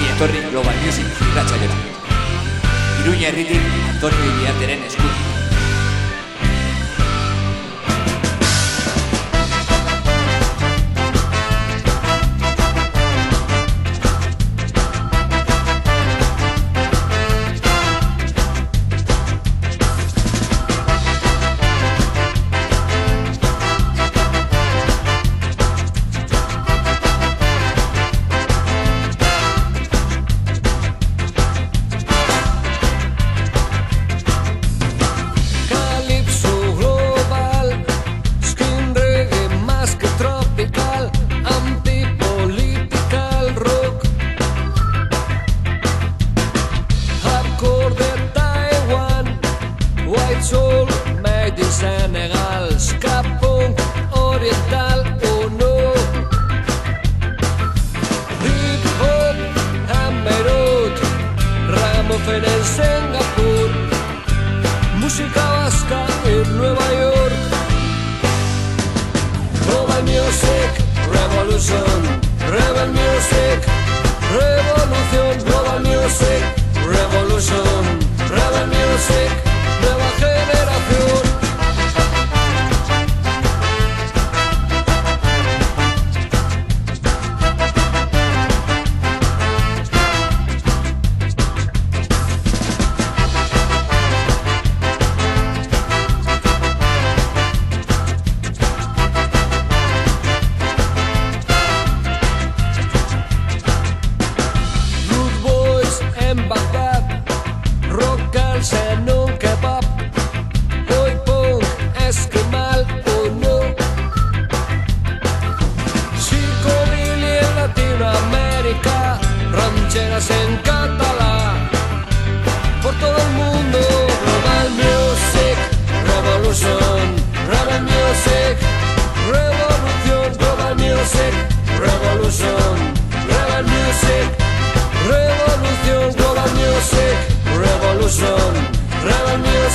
Ongi 0.00 0.12
etorri 0.16 0.40
Global 0.50 0.76
Music 0.80 1.04
irratsaioa. 1.26 1.76
Iruña 3.02 3.28
herritik 3.28 3.68
Antonio 3.90 4.30
Iriarteren 4.30 4.88
eskutik. 4.88 5.39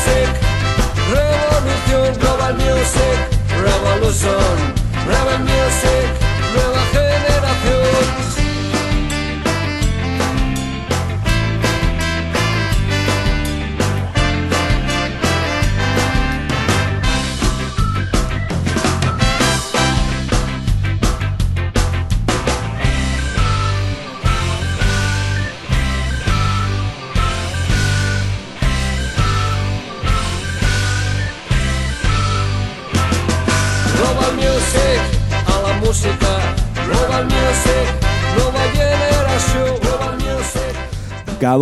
Music. 0.05 0.29
Revolución, 1.09 2.19
Global 2.19 2.53
Music. 2.55 3.17
Revolution, 3.61 4.73
Rebel 5.07 5.54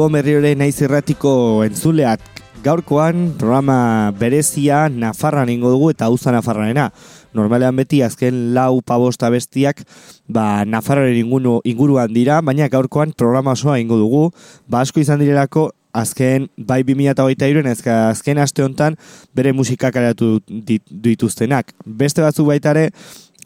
Music. 0.04 0.10
Gabo 0.10 0.10
Merriore 0.10 0.56
naiz 0.56 0.82
irratiko 0.82 1.64
entzuleak 1.64 2.20
gaurkoan 2.64 3.34
programa 3.40 4.12
berezia 4.12 4.90
Nafarran 4.90 5.48
ingo 5.50 5.70
dugu 5.72 5.92
eta 5.92 6.10
uza 6.10 6.32
Nafarranena. 6.32 6.92
Normalean 7.34 7.76
beti 7.76 8.02
azken 8.04 8.54
lau 8.54 8.82
pabosta 8.82 9.30
bestiak 9.30 9.84
ba, 10.28 10.66
Nafarraren 10.66 11.16
inguru, 11.16 11.62
inguruan 11.64 12.12
dira, 12.14 12.42
baina 12.42 12.68
gaurkoan 12.68 13.14
programa 13.16 13.54
osoa 13.56 13.80
ingo 13.80 13.96
dugu. 13.98 14.32
Ba, 14.68 14.82
asko 14.82 15.00
izan 15.00 15.20
direlako 15.24 15.70
azken 15.94 16.50
bai 16.58 16.84
2008 16.84 17.70
ezka 17.72 18.10
azken 18.10 18.40
aste 18.40 18.64
hontan 18.64 18.98
bere 19.34 19.54
musika 19.54 19.92
kaleratu 19.92 20.42
dit- 20.50 20.84
dituztenak. 20.90 21.72
Beste 21.86 22.22
batzu 22.22 22.44
baita 22.46 22.72
ere, 22.76 22.90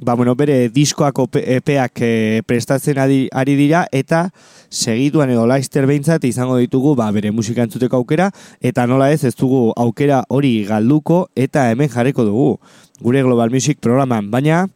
ba, 0.02 0.14
bueno, 0.14 0.36
bere 0.36 0.70
diskoak 0.70 1.20
epeak 1.42 2.02
e, 2.02 2.42
prestatzen 2.46 3.00
ari, 3.00 3.30
dira 3.58 3.88
eta 3.92 4.30
segituan 4.70 5.30
edo 5.34 5.48
laizter 5.48 5.88
behintzat 5.90 6.24
izango 6.30 6.58
ditugu 6.58 6.96
ba, 6.96 7.10
bere 7.12 7.32
musika 7.32 7.64
entzuteko 7.66 7.98
aukera 7.98 8.30
eta 8.62 8.86
nola 8.88 9.12
ez 9.12 9.24
ez 9.24 9.36
dugu 9.36 9.72
aukera 9.76 10.24
hori 10.30 10.66
galduko 10.68 11.28
eta 11.36 11.70
hemen 11.72 11.90
jarriko 11.90 12.26
dugu 12.26 12.60
gure 13.02 13.22
Global 13.24 13.50
Music 13.50 13.80
programan, 13.82 14.32
baina 14.32 14.68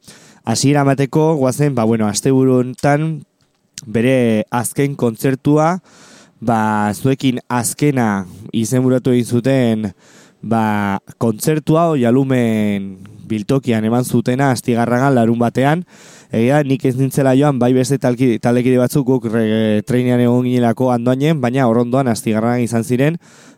hasiera 0.43 0.81
emateko 0.81 1.35
guazen, 1.37 1.75
ba, 1.75 1.83
bueno, 1.83 2.07
asteburu 2.07 2.59
hontan 2.61 3.21
bere 3.85 4.45
azken 4.49 4.95
kontzertua 4.95 5.79
ba, 6.41 6.91
zuekin 6.93 7.39
azkena 7.49 8.25
izenburatu 8.53 9.13
egin 9.13 9.25
zuten 9.25 9.87
ba, 10.41 10.99
kontzertua 11.21 11.91
oialumen 11.93 12.97
biltokian 13.31 13.87
eman 13.87 14.03
zutena 14.03 14.51
astigarragan 14.51 15.15
larun 15.15 15.39
batean 15.39 15.85
Egia, 16.31 16.61
nik 16.63 16.85
ez 16.87 16.93
nintzela 16.95 17.33
joan, 17.35 17.57
bai 17.59 17.73
beste 17.75 17.97
talki, 17.99 18.37
taldekide 18.39 18.77
batzuk 18.79 19.03
guk 19.03 19.25
re, 19.33 19.81
treinean 19.83 20.21
egon 20.23 20.45
ginelako 20.47 20.87
andoainen, 20.93 21.41
baina 21.43 21.65
horrondoan 21.67 22.07
astigarragan 22.07 22.63
izan 22.63 22.85
ziren, 22.87 23.17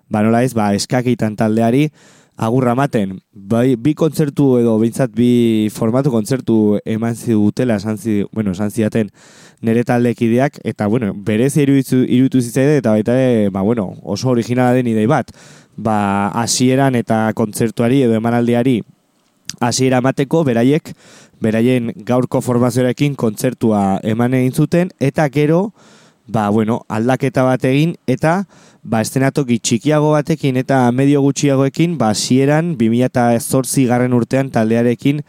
ba 0.09 0.23
nola 0.25 0.41
ez, 0.41 0.55
ba 0.57 0.71
eskakitan 0.73 1.35
taldeari 1.37 1.83
agurra 2.33 2.73
maten. 2.73 3.19
Bai, 3.29 3.75
bi 3.77 3.93
kontzertu 3.93 4.55
edo 4.57 4.73
behintzat 4.81 5.13
bi 5.13 5.69
formatu 5.69 6.09
kontzertu 6.09 6.79
eman 6.81 7.13
zidutela, 7.13 7.77
esan, 7.77 7.99
zi, 8.01 8.23
bueno, 8.33 8.55
esan 8.57 8.73
zidaten 8.73 9.13
nire 9.61 9.83
taldekideak, 9.85 10.57
eta 10.65 10.89
bueno, 10.89 11.11
berez 11.13 11.53
iruditu, 11.61 12.01
iruditu 12.07 12.41
zitzaide, 12.41 12.79
eta 12.81 12.95
baita 12.97 13.13
ere, 13.13 13.51
ba 13.53 13.61
bueno, 13.61 13.91
oso 14.01 14.33
originala 14.33 14.73
den 14.73 14.89
idei 14.89 15.05
bat. 15.05 15.29
Ba, 15.77 16.31
hasieran 16.41 16.97
eta 16.97 17.27
kontzertuari 17.37 18.01
edo 18.07 18.17
emanaldiari 18.17 18.79
hasiera 19.59 19.99
emateko 20.03 20.43
beraiek 20.47 20.93
beraien 21.43 21.91
gaurko 22.07 22.41
formazioarekin 22.41 23.15
kontzertua 23.19 23.99
eman 24.03 24.33
egin 24.39 24.53
zuten 24.53 24.93
eta 24.99 25.27
gero 25.29 25.73
ba, 26.27 26.49
bueno, 26.49 26.85
aldaketa 26.87 27.43
bat 27.43 27.65
egin 27.67 27.95
eta 28.07 28.43
ba, 28.83 29.01
estenatoki 29.01 29.59
txikiago 29.59 30.13
batekin 30.15 30.57
eta 30.61 30.85
medio 30.91 31.21
gutxiagoekin 31.25 31.97
ba, 31.97 32.13
hasieran 32.15 32.75
2008 32.79 33.87
garren 33.89 34.15
urtean 34.15 34.51
taldearekin 34.51 35.21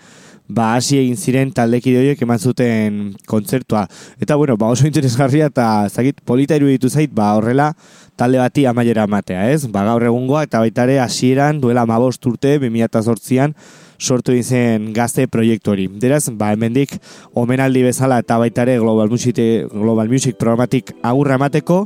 ba, 0.46 0.74
hasi 0.76 0.98
egin 1.00 1.16
ziren 1.16 1.52
taldekide 1.56 2.00
horiek 2.02 2.22
eman 2.22 2.38
zuten 2.38 2.98
kontzertua. 3.26 3.86
Eta 4.20 4.36
bueno, 4.36 4.56
ba, 4.60 4.68
oso 4.70 4.86
interesgarria 4.86 5.48
eta 5.50 5.88
zakit 5.88 6.20
polita 6.24 6.56
iruditu 6.56 6.90
zait, 6.90 7.10
ba, 7.12 7.32
horrela 7.38 7.72
talde 8.16 8.38
bati 8.38 8.66
amaiera 8.66 9.06
matea, 9.10 9.48
ez? 9.50 9.64
Ba, 9.66 9.86
gaur 9.88 10.04
egungoa 10.04 10.44
eta 10.46 10.60
baitare 10.62 11.00
hasieran 11.02 11.60
duela 11.64 11.86
mabost 11.88 12.26
urte, 12.28 12.58
2008an, 12.60 13.56
sortu 14.04 14.34
izen 14.36 14.92
gazte 14.94 15.26
proiektu 15.30 15.72
hori. 15.72 15.88
Deraz, 16.00 16.28
ba, 16.36 16.52
hemendik 16.54 16.98
omenaldi 17.34 17.82
bezala 17.86 18.20
eta 18.22 18.38
baita 18.38 18.62
ere 18.66 18.78
Global 18.82 19.10
Music, 19.10 19.40
Global 19.72 20.12
Music 20.12 20.38
programatik 20.38 20.92
agurra 21.02 21.40
emateko, 21.40 21.84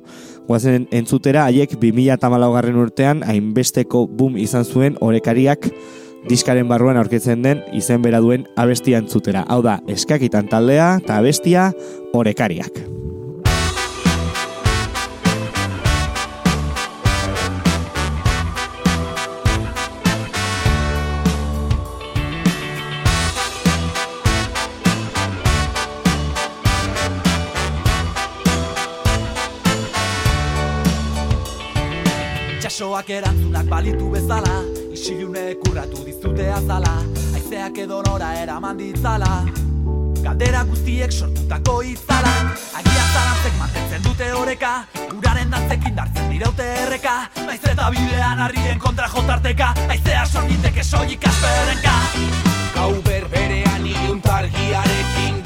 guazen 0.49 0.88
entzutera, 0.91 1.47
haiek 1.47 1.79
2008 1.79 2.53
garren 2.59 2.82
urtean, 2.82 3.25
hainbesteko 3.26 4.06
boom 4.11 4.37
izan 4.37 4.67
zuen 4.67 4.99
orekariak 5.00 5.70
diskaren 6.29 6.69
barruan 6.69 6.99
aurketzen 7.00 7.43
den 7.47 7.62
izen 7.73 8.03
bera 8.03 8.21
duen 8.25 8.47
abestia 8.56 9.00
entzutera. 9.00 9.47
Hau 9.49 9.62
da, 9.64 9.79
eskakitan 9.88 10.50
taldea 10.50 10.97
eta 11.03 11.23
abestia 11.23 11.71
orekariak. 12.12 12.82
Itxasoak 32.78 33.08
erantzunak 33.10 33.66
balitu 33.66 34.08
bezala 34.12 34.60
Isilune 34.94 35.56
kurratu 35.58 36.04
dizute 36.06 36.44
azala 36.46 36.92
Aizeak 37.34 37.80
edo 37.82 37.96
nora 38.06 38.28
eraman 38.38 38.78
ditzala. 38.78 39.30
Galdera 40.22 40.60
guztiek 40.69 41.10
sortutako 41.10 41.75
itzala 41.82 42.36
Agia 42.78 43.08
zarantzek 43.08 43.58
mantentzen 43.58 44.06
dute 44.06 44.30
oreka 44.42 44.70
Uraren 45.08 45.50
dantzekin 45.56 45.98
dartzen 45.98 46.30
diraute 46.30 46.70
erreka. 46.84 47.16
Naiz 47.48 47.58
eta 47.72 47.90
bidean 47.96 48.46
harrien 48.46 48.78
kontra 48.86 49.10
jotarteka 49.10 49.72
Aizea 49.88 50.22
sorgiteke 50.30 50.86
soilik 50.86 51.28
asperenka. 51.32 51.98
Gau 52.78 52.92
berberean 53.10 53.90
iluntargiarekin 53.90 55.42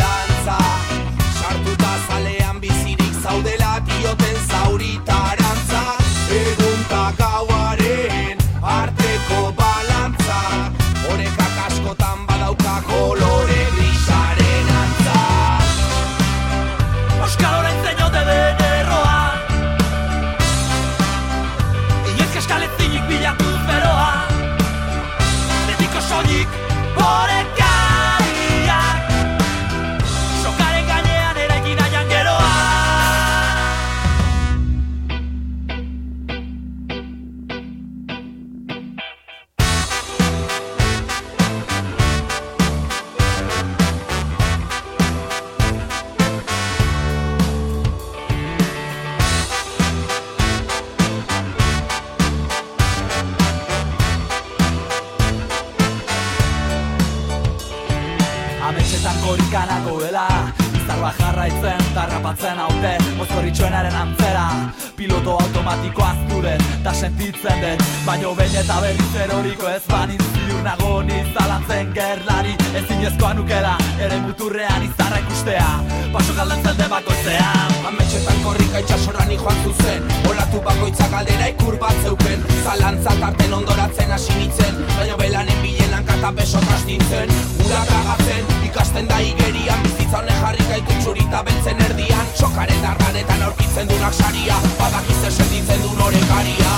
izarra 75.12 75.20
ikustea. 75.20 75.68
Paso 76.12 76.34
galden 76.34 76.62
zelde 76.62 76.88
bakoitzean 76.88 77.72
Ametxetan 77.86 78.42
korrika 78.44 78.78
itxasoran 78.78 79.30
joan 79.30 79.56
zuzen. 79.64 80.02
Olatu 80.30 80.60
bakoitza 80.64 81.08
galdera 81.08 81.48
ikur 81.48 81.76
bat 81.78 81.96
zeuken. 82.02 82.44
Zalantza 82.64 83.14
tarten 83.20 83.52
ondoratzen 83.52 84.10
hasi 84.10 84.32
nintzen. 84.38 84.74
Baina 84.96 85.16
belanen 85.16 85.62
bilenan 85.62 86.04
kata 86.04 86.32
beso 86.32 86.60
trastintzen 86.60 87.30
Ura 87.64 87.84
tragatzen, 87.88 88.44
ikasten 88.64 89.08
da 89.08 89.18
igerian. 89.20 89.82
Bizitza 89.82 90.18
honen 90.18 90.40
jarri 90.44 90.64
gaitu 90.70 91.00
txurita 91.02 91.42
beltzen 91.42 91.84
erdian. 91.88 92.26
Sokaren 92.34 92.82
darganetan 92.82 93.42
aurkitzen 93.42 93.88
dunak 93.88 94.14
saria. 94.14 94.56
Badakiz 94.78 95.20
esenditzen 95.28 95.82
du 95.82 95.94
norekaria 95.98 96.72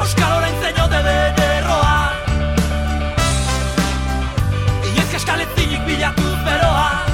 Euskal 0.00 0.38
orain 0.38 0.54
zeinote 0.62 1.02
den 1.04 1.44
erroa 1.44 2.09
Inoizk 5.20 5.28
eskaletzinik 5.28 5.82
bilatuz 5.86 6.38
beroa 6.46 7.04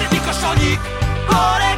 Betiko 0.00 0.32
soilik 0.32 0.80
orekariak 1.28 1.73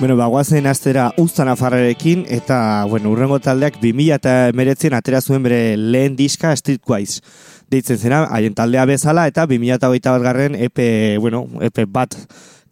Bueno, 0.00 0.16
bagoazen 0.16 0.64
astera 0.66 1.10
Uzta 1.20 1.44
Nafarrarekin 1.44 2.22
eta, 2.32 2.86
bueno, 2.88 3.10
urrengo 3.12 3.36
taldeak 3.38 3.74
2000 3.82 4.14
eta 4.16 4.30
meretzen 4.56 4.94
atera 4.96 5.18
zuen 5.20 5.42
bere 5.44 5.76
lehen 5.76 6.14
diska 6.16 6.54
Streetwise. 6.56 7.20
Deitzen 7.68 7.98
zena, 8.00 8.22
haien 8.32 8.54
taldea 8.56 8.86
bezala 8.88 9.26
eta 9.28 9.44
2008 9.44 9.90
bat 10.16 10.22
garren 10.24 10.54
EP, 10.56 10.80
bueno, 11.20 11.42
EP 11.60 11.82
bat 11.84 12.16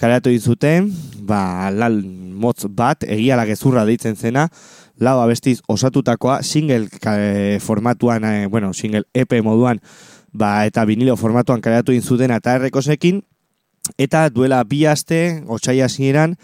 kareatu 0.00 0.32
zuten, 0.40 0.88
ba, 1.28 1.68
lal 1.70 1.98
motz 2.02 2.64
bat, 2.64 3.04
egia 3.04 3.36
gezurra 3.44 3.84
deitzen 3.84 4.16
zena, 4.16 4.46
lau 4.96 5.18
abestiz 5.20 5.60
osatutakoa, 5.68 6.42
single 6.42 6.88
ka- 6.88 7.60
formatuan, 7.60 8.24
eh, 8.24 8.46
bueno, 8.46 8.72
single 8.72 9.04
EP 9.12 9.42
moduan, 9.42 9.82
ba, 10.32 10.64
eta 10.64 10.86
vinilo 10.86 11.16
formatuan 11.16 11.60
kareatu 11.60 11.92
zuten 12.00 12.30
eta 12.30 12.54
errekosekin, 12.54 13.20
eta 13.98 14.30
duela 14.30 14.64
bi 14.64 14.86
aste, 14.86 15.42
otxai 15.46 15.82
hasieran, 15.82 16.38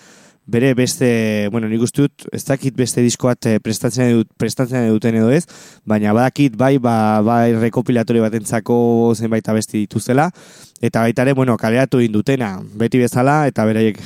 bere 0.46 0.74
beste, 0.74 1.48
bueno, 1.50 1.68
nik 1.68 1.82
uste 1.82 2.04
dut, 2.04 2.26
ez 2.32 2.42
dakit 2.44 2.76
beste 2.76 3.02
diskoat 3.04 3.46
eh, 3.48 3.56
prestatzen, 3.64 4.10
dut, 4.18 4.28
prestatzen 4.38 4.90
duten 4.92 5.16
edo 5.16 5.30
ez, 5.32 5.44
baina 5.88 6.12
badakit 6.16 6.56
bai, 6.60 6.76
ba, 6.82 7.22
bai 7.24 7.54
rekopilatorio 7.56 8.24
batentzako 8.26 8.76
zenbait 9.16 9.48
abesti 9.48 9.86
dituzela, 9.86 10.28
eta 10.84 11.00
baita 11.06 11.24
ere, 11.24 11.32
bueno, 11.32 11.56
kaleatu 11.56 12.02
indutena, 12.04 12.58
beti 12.76 13.00
bezala, 13.00 13.44
eta 13.48 13.64
beraiek 13.64 14.00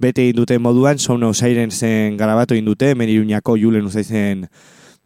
bete 0.00 0.30
induten 0.30 0.62
moduan, 0.64 0.98
Sound 0.98 1.28
Sairen 1.34 1.70
zen 1.70 2.16
garabatu 2.16 2.56
indute, 2.56 2.94
meniruñako 2.96 3.58
julen 3.60 3.84
uzaizen, 3.86 4.46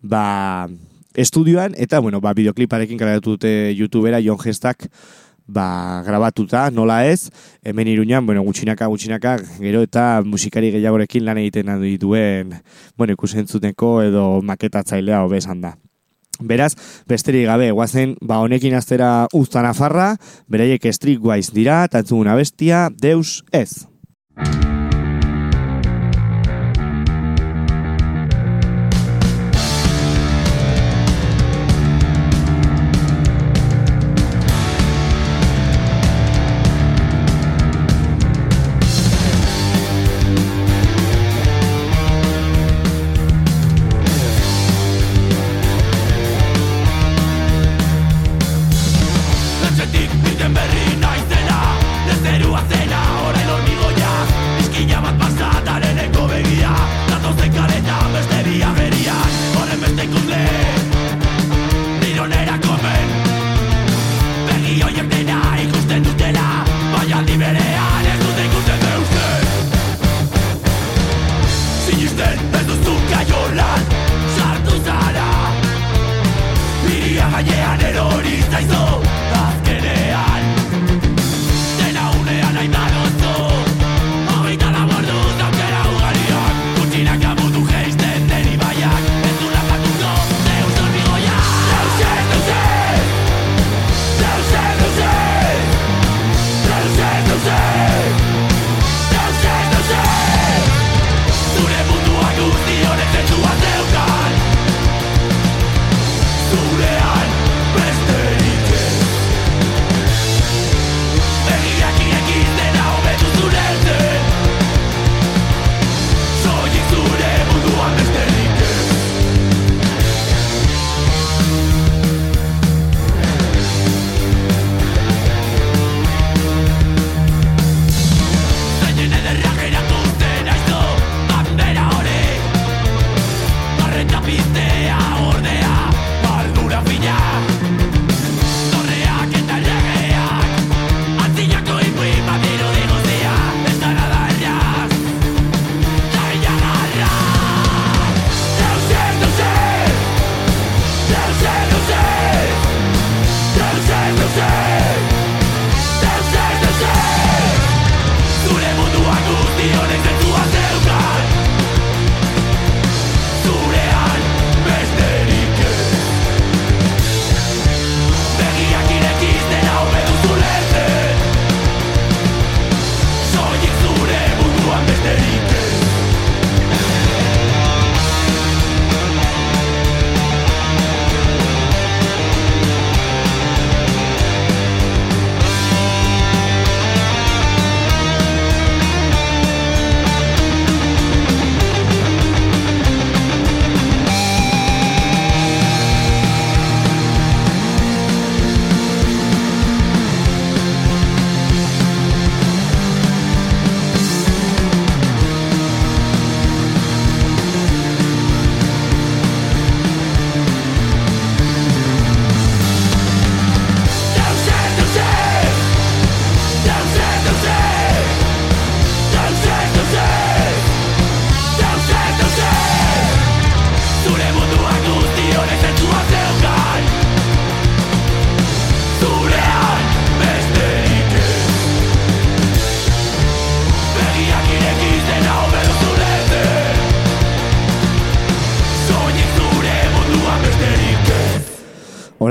ba, 0.02 0.68
estudioan, 1.16 1.74
eta, 1.76 1.98
bueno, 1.98 2.20
ba, 2.20 2.34
videokliparekin 2.36 2.98
kaleatu 3.00 3.34
dute 3.34 3.74
youtubera, 3.74 4.22
Jon 4.22 4.38
Gestak, 4.38 4.86
ba, 5.46 6.02
grabatuta, 6.06 6.70
nola 6.70 7.06
ez, 7.06 7.30
hemen 7.62 7.88
iruñan, 7.88 8.26
bueno, 8.26 8.42
gutxinaka, 8.42 8.86
gutxinaka, 8.86 9.36
gero 9.60 9.82
eta 9.86 10.22
musikari 10.24 10.72
gehiagorekin 10.74 11.24
lan 11.24 11.38
egiten 11.38 11.72
dituen, 11.82 12.54
bueno, 12.96 13.16
ikusentzuteko 13.16 14.02
edo 14.02 14.28
maketatzailea 14.42 15.22
hobesan 15.24 15.60
da. 15.62 15.76
Beraz, 16.40 16.74
besterik 17.08 17.46
gabe, 17.48 17.70
guazen, 17.72 18.16
ba, 18.20 18.42
honekin 18.44 18.76
aztera 18.76 19.26
uztan 19.32 19.64
afarra, 19.64 20.16
beraiek 20.52 20.84
streetwise 20.92 21.54
dira, 21.56 21.86
tantzuguna 21.88 22.36
bestia, 22.36 22.88
deus 22.92 23.42
ez. 23.52 23.86
Etxetik 49.86 50.10
biden 50.24 50.54
berri 50.54 50.98
naizena 50.98 51.58
Ez 52.10 52.18
zerua 52.22 52.62
zena 52.70 53.02
orain 53.28 53.50
hormigoia 53.54 54.14
Eskina 54.58 55.02
bat 55.04 55.18
pasataren 55.20 55.55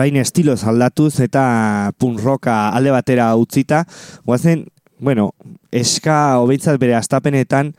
orain 0.06 0.22
estiloz 0.22 0.62
aldatuz 0.70 1.18
eta 1.24 1.92
punk 1.98 2.20
rocka 2.22 2.70
alde 2.78 2.92
batera 2.94 3.32
utzita, 3.42 3.86
guazen, 4.26 4.68
bueno, 5.02 5.32
eska 5.74 6.38
hobeintzat 6.38 6.78
bere 6.78 6.94
astapenetan, 6.94 7.72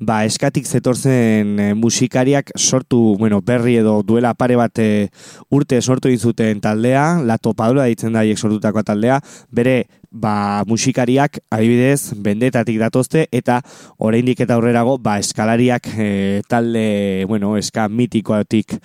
ba, 0.00 0.22
eskatik 0.24 0.64
zetorzen 0.64 1.60
e, 1.60 1.66
musikariak 1.76 2.54
sortu, 2.56 3.18
bueno, 3.20 3.42
berri 3.44 3.76
edo 3.82 3.98
duela 4.02 4.32
pare 4.32 4.56
bat 4.56 4.80
e, 4.80 5.10
urte 5.52 5.82
sortu 5.82 6.08
egin 6.08 6.24
zuten 6.24 6.64
taldea, 6.64 7.20
la 7.20 7.36
topadura 7.36 7.84
ditzen 7.84 8.16
da 8.16 8.24
haiek 8.24 8.40
sortutako 8.40 8.82
taldea, 8.82 9.20
bere 9.52 9.84
ba, 10.14 10.62
musikariak 10.70 11.40
adibidez 11.50 12.14
bendetatik 12.22 12.78
datozte 12.78 13.26
eta 13.34 13.58
oraindik 13.98 14.40
eta 14.44 14.54
aurrerago 14.54 14.96
ba, 15.02 15.18
eskalariak 15.18 15.88
e, 15.98 16.42
talde, 16.48 17.24
bueno, 17.28 17.56
eska 17.58 17.88
mitikoatik 17.90 18.76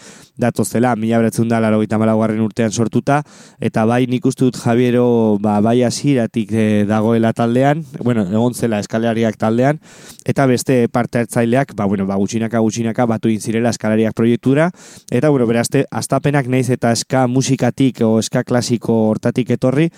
datozela, 0.41 0.95
mila 0.97 1.19
beretzen 1.21 1.49
da 1.49 1.59
laro 1.61 1.83
malaguarren 1.99 2.41
urtean 2.41 2.71
sortuta 2.71 3.21
eta 3.61 3.85
bai 3.85 4.05
nik 4.07 4.25
uste 4.25 4.45
dut 4.45 4.57
Javiero 4.57 5.37
ba, 5.39 5.59
bai 5.61 5.83
asiratik 5.83 6.51
e, 6.51 6.85
dagoela 6.89 7.31
taldean, 7.33 7.85
bueno, 8.03 8.25
egon 8.25 8.53
zela 8.53 8.79
eskalariak 8.79 9.37
taldean 9.37 9.79
eta 10.25 10.47
beste 10.47 10.87
parte 10.89 11.19
hartzaileak, 11.19 11.75
ba, 11.75 11.85
bueno, 11.85 12.07
ba, 12.07 12.17
gutxinaka 12.17 12.59
gutxinaka 12.59 13.05
batu 13.05 13.29
inzirela 13.29 13.69
eskalariak 13.69 14.17
proiektura 14.17 14.71
eta, 15.11 15.29
bueno, 15.29 15.45
berazte, 15.45 15.85
astapenak 15.91 16.49
naiz 16.49 16.69
eta 16.73 16.91
eska 16.91 17.27
musikatik 17.27 18.01
o 18.01 18.17
eska 18.19 18.43
klasiko 18.43 19.09
hortatik 19.11 19.51
etorri, 19.53 19.89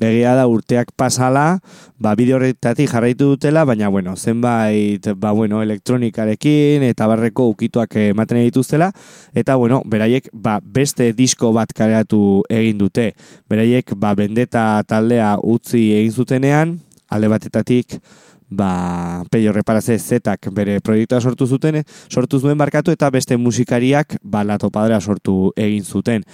egia 0.00 0.34
da 0.34 0.46
urteak 0.50 0.92
pasala, 0.96 1.60
ba, 2.00 2.14
bideo 2.18 2.38
horretatik 2.38 2.90
jarraitu 2.90 3.30
dutela, 3.34 3.64
baina, 3.68 3.88
bueno, 3.88 4.16
zenbait, 4.16 5.04
ba, 5.16 5.32
bueno, 5.36 5.62
elektronikarekin 5.62 6.84
eta 6.88 7.06
barreko 7.10 7.48
ukituak 7.52 7.96
ematen 8.00 8.40
dituztela, 8.42 8.90
eta, 9.34 9.56
bueno, 9.60 9.82
beraiek, 9.84 10.30
ba, 10.32 10.58
beste 10.64 11.12
disko 11.12 11.52
bat 11.56 11.72
kareatu 11.76 12.42
egin 12.48 12.78
dute. 12.80 13.12
Beraiek, 13.50 13.94
ba, 13.96 14.14
bendeta 14.18 14.82
taldea 14.88 15.36
utzi 15.42 15.90
egin 16.00 16.12
zutenean, 16.12 16.78
alde 17.10 17.28
batetatik, 17.28 17.98
ba, 18.50 19.22
peio 19.30 19.52
reparaze 19.54 19.96
zetak 19.98 20.50
bere 20.52 20.80
proiektua 20.84 21.20
sortu 21.20 21.46
zuten, 21.46 21.80
sortu 22.10 22.40
zuen 22.40 22.58
barkatu 22.58 22.92
eta 22.92 23.10
beste 23.10 23.38
musikariak 23.38 24.18
ba, 24.22 24.42
latopadera 24.44 25.00
sortu 25.00 25.52
egin 25.56 25.84
zuten. 25.84 26.24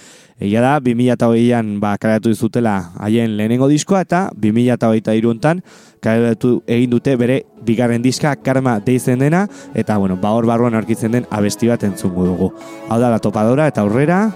Egia 0.41 0.61
da, 0.61 0.77
2008an 0.81 1.77
ba, 1.81 1.95
kareatu 2.01 2.33
izutela 2.33 2.75
haien 2.99 3.37
lehenengo 3.37 3.69
diskoa 3.69 4.01
eta 4.05 4.27
2008 4.35 5.15
iruntan 5.17 5.61
kareatu 6.01 6.61
egin 6.67 6.91
dute 6.93 7.15
bere 7.17 7.43
bigarren 7.65 8.01
diska 8.01 8.35
karma 8.43 8.77
deizen 8.79 9.19
dena 9.19 9.45
eta 9.75 9.97
bueno, 9.97 10.17
ba 10.17 10.33
hor 10.33 10.49
barruan 10.49 10.77
aurkitzen 10.77 11.13
den 11.13 11.29
abesti 11.29 11.69
bat 11.69 11.83
entzungu 11.83 12.25
dugu. 12.31 12.51
Hau 12.89 12.99
da, 12.99 13.13
latopadora 13.13 13.69
eta 13.69 13.85
aurrera, 13.85 14.27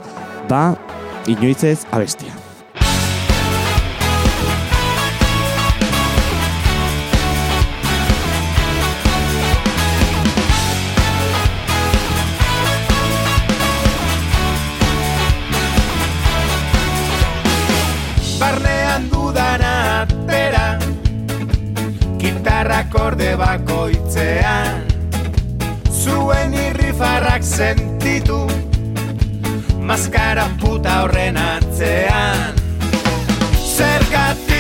ba, 0.49 0.63
inoitzez 1.27 1.81
abestia. 1.91 2.50
Akorde 22.69 23.35
bakoitzean. 23.37 24.85
Zuen 25.89 26.53
irrifarrak 26.53 27.43
sentitu 27.43 28.45
Maskara 29.81 30.45
puta 30.61 31.01
horren 31.03 31.37
atzean. 31.37 32.55
Zergatik 33.75 34.50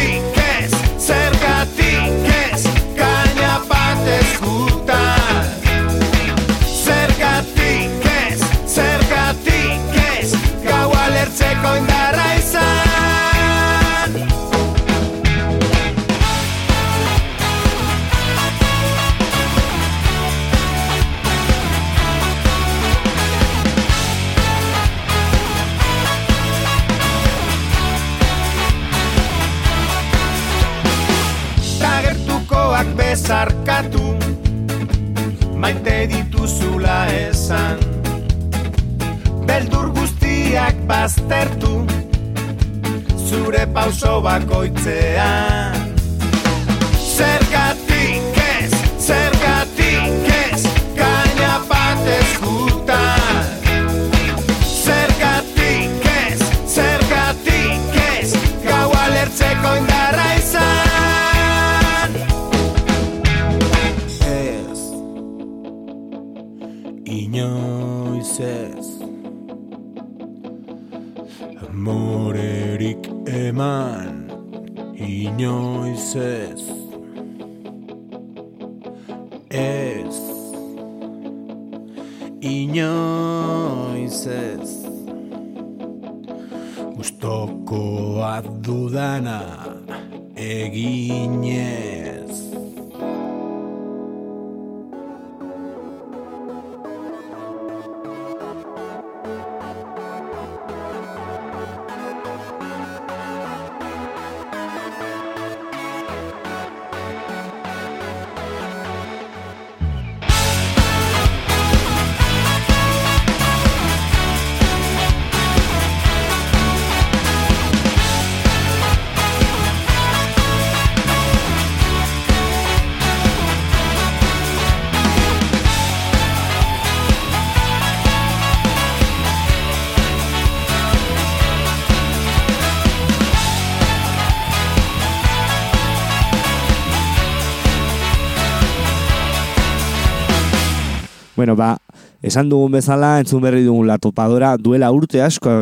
Bueno, 141.41 141.55
ba, 141.55 141.79
esan 142.21 142.51
dugun 142.51 142.75
bezala, 142.75 143.15
entzun 143.17 143.41
berri 143.41 143.63
dugun 143.65 143.87
la 143.89 143.95
topadora 143.97 144.51
duela 144.61 144.91
urte 144.93 145.23
asko 145.25 145.55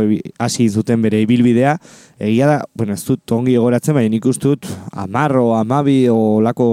hasi 0.44 0.66
zuten 0.68 1.00
bere 1.06 1.22
ibilbidea. 1.24 1.78
Egia 2.20 2.50
da, 2.50 2.58
bueno, 2.76 2.98
ez 3.00 3.06
dut 3.08 3.32
ongi 3.32 3.56
egoratzen, 3.56 3.96
baina 3.96 4.12
nik 4.12 4.28
uste 4.28 4.50
dut 4.52 4.68
amarro, 4.92 5.54
amabi, 5.56 6.02
o 6.12 6.42
lako, 6.44 6.68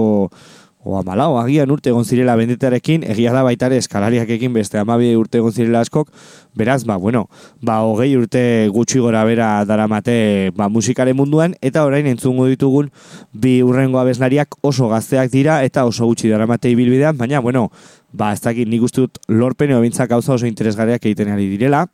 o 0.87 0.95
amalau, 0.95 1.37
agian 1.41 1.71
urte 1.71 1.91
egon 1.91 2.05
zirela 2.07 2.35
bendetarekin, 2.39 3.03
egia 3.11 3.33
da 3.35 3.41
baitare 3.43 3.75
eskalariakekin 3.81 4.53
beste 4.55 4.79
amabi 4.79 5.09
urte 5.19 5.41
egon 5.41 5.51
zirela 5.51 5.81
askok, 5.83 6.11
beraz, 6.55 6.85
ba, 6.87 6.95
bueno, 6.95 7.25
ba, 7.59 7.81
hogei 7.83 8.13
urte 8.15 8.43
gutxi 8.71 9.01
gora 9.03 9.25
bera 9.27 9.49
daramate 9.67 10.51
ba, 10.55 10.69
musikaren 10.71 11.17
munduan, 11.19 11.57
eta 11.59 11.83
orain 11.87 12.07
entzungo 12.07 12.47
ditugun 12.47 12.91
bi 13.33 13.59
urrengo 13.67 13.99
abeslariak 13.99 14.55
oso 14.63 14.87
gazteak 14.91 15.31
dira, 15.31 15.59
eta 15.67 15.83
oso 15.87 16.07
gutxi 16.07 16.31
daramate 16.31 16.71
ibilbidean, 16.71 17.19
baina, 17.19 17.43
bueno, 17.43 17.67
ba, 18.11 18.33
ez 18.33 18.41
dakit 18.41 18.67
nik 18.67 18.83
uste 18.83 19.05
dut 19.05 19.19
lorpen 19.27 19.71
edo 19.71 19.81
bintzak 19.81 20.09
gauza 20.09 20.33
oso 20.33 20.47
interesgarriak 20.47 21.05
egiten 21.05 21.31
ari 21.33 21.47
direla. 21.49 21.85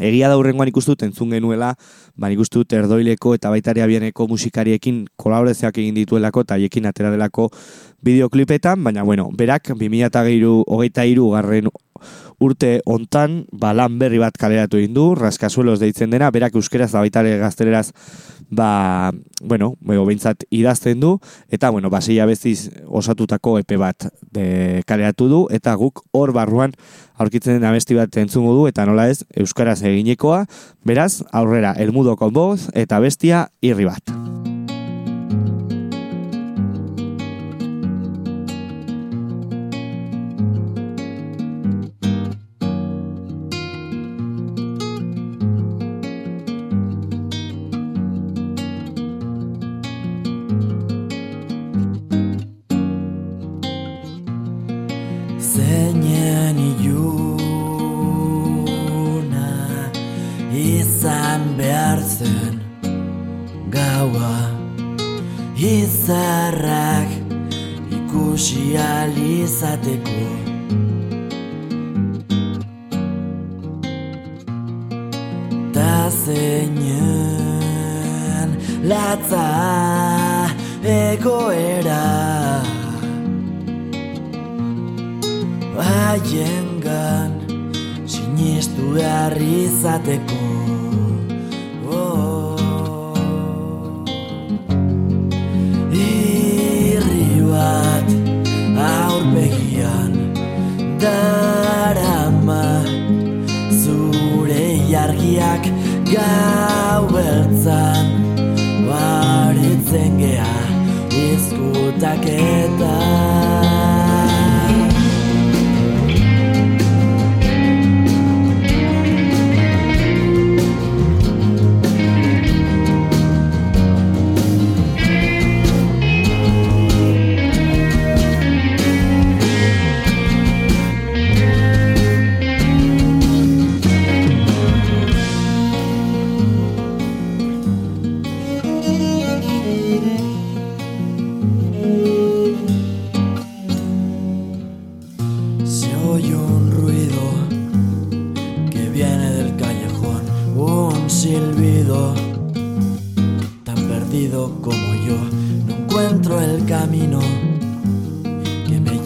Egia 0.00 0.30
da 0.32 0.38
hurrengoan 0.40 0.70
ikustu 0.70 0.94
dut 0.94 1.02
entzun 1.04 1.34
genuela, 1.34 1.74
ba 2.16 2.30
nik 2.32 2.40
uste 2.40 2.62
erdoileko 2.78 3.34
eta 3.36 3.50
baitari 3.52 3.82
abieneko 3.84 4.26
musikariekin 4.28 5.02
kolaborazioak 5.20 5.76
egin 5.78 5.94
dituelako 5.94 6.46
eta 6.46 6.56
haiekin 6.56 6.86
atera 6.88 7.10
delako 7.12 7.50
bideoklipetan, 8.02 8.82
baina 8.82 9.02
bueno, 9.04 9.28
berak 9.36 9.68
2008 9.74 10.64
hogeita 10.66 11.04
iru 11.04 11.28
garren 11.36 11.68
urte 12.42 12.80
hontan 12.86 13.42
ba, 13.52 13.72
lan 13.76 13.98
berri 14.00 14.18
bat 14.22 14.36
kaleratu 14.38 14.80
egin 14.80 14.94
du, 14.96 15.06
raskasuelos 15.18 15.78
deitzen 15.82 16.10
dena, 16.12 16.30
berak 16.34 16.56
euskeraz 16.58 16.90
da 16.92 17.02
baita 17.04 17.22
ere 17.22 17.38
gazteleraz 17.40 17.88
ba, 18.52 19.12
bueno, 19.40 19.72
bego 19.80 20.04
behintzat 20.08 20.44
idazten 20.50 21.00
du, 21.00 21.16
eta, 21.48 21.70
bueno, 21.70 21.90
basia 21.90 22.26
beziz 22.28 22.70
osatutako 22.86 23.56
epe 23.62 23.78
bat 23.80 24.10
de, 24.34 24.82
kaleratu 24.86 25.28
du, 25.30 25.42
eta 25.54 25.74
guk 25.80 26.04
hor 26.12 26.34
barruan 26.36 26.76
aurkitzen 27.22 27.56
den 27.56 27.68
abesti 27.68 27.96
bat 27.96 28.16
entzungo 28.20 28.54
du, 28.58 28.66
eta 28.68 28.86
nola 28.88 29.08
ez, 29.08 29.22
euskaraz 29.32 29.80
eginekoa, 29.82 30.44
beraz, 30.84 31.22
aurrera, 31.32 31.76
elmudo 31.78 32.16
konboz, 32.20 32.66
eta 32.74 33.00
bestia 33.00 33.46
irri 33.64 33.88
bat. 33.88 34.51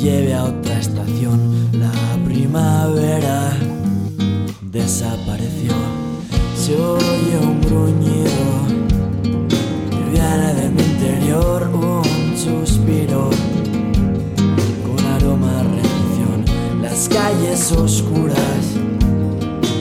Lleve 0.07 0.35
a 0.35 0.45
otra 0.45 0.79
estación. 0.79 1.69
La 1.73 1.93
primavera 2.25 3.57
desapareció. 4.63 5.73
Se 6.57 6.77
oye 6.77 7.35
un 7.43 7.61
gruñido 7.61 8.47
que 9.91 10.11
viene 10.13 10.55
de 10.61 10.69
mi 10.71 10.83
interior, 10.93 11.69
un 11.73 12.37
suspiro 12.37 13.31
con 14.87 15.07
aroma 15.17 15.61
a 15.61 15.65
rendición. 15.65 16.39
Las 16.81 17.09
calles 17.09 17.73
oscuras 17.73 18.63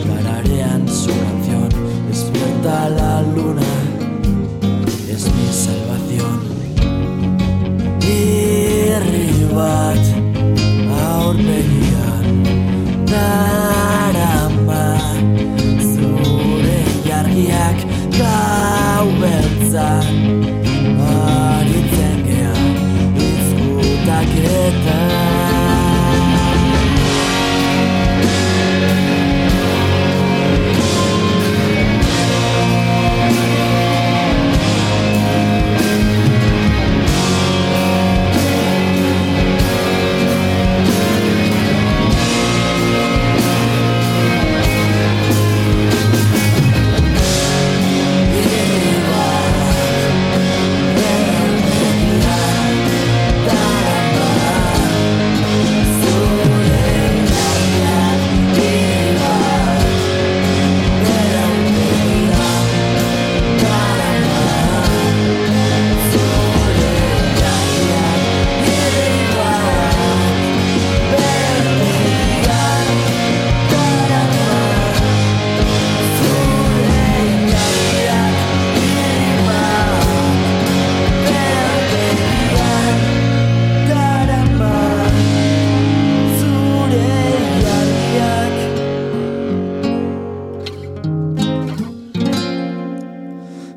tararean 0.08 0.88
su 0.88 1.12
canción. 1.26 1.70
Despierta 2.10 2.90
la 2.90 3.22
luna, 3.22 3.72
es 5.08 5.24
mi 5.36 5.48
salvación. 5.54 6.38
Irri 8.02 9.54
bat 9.54 9.85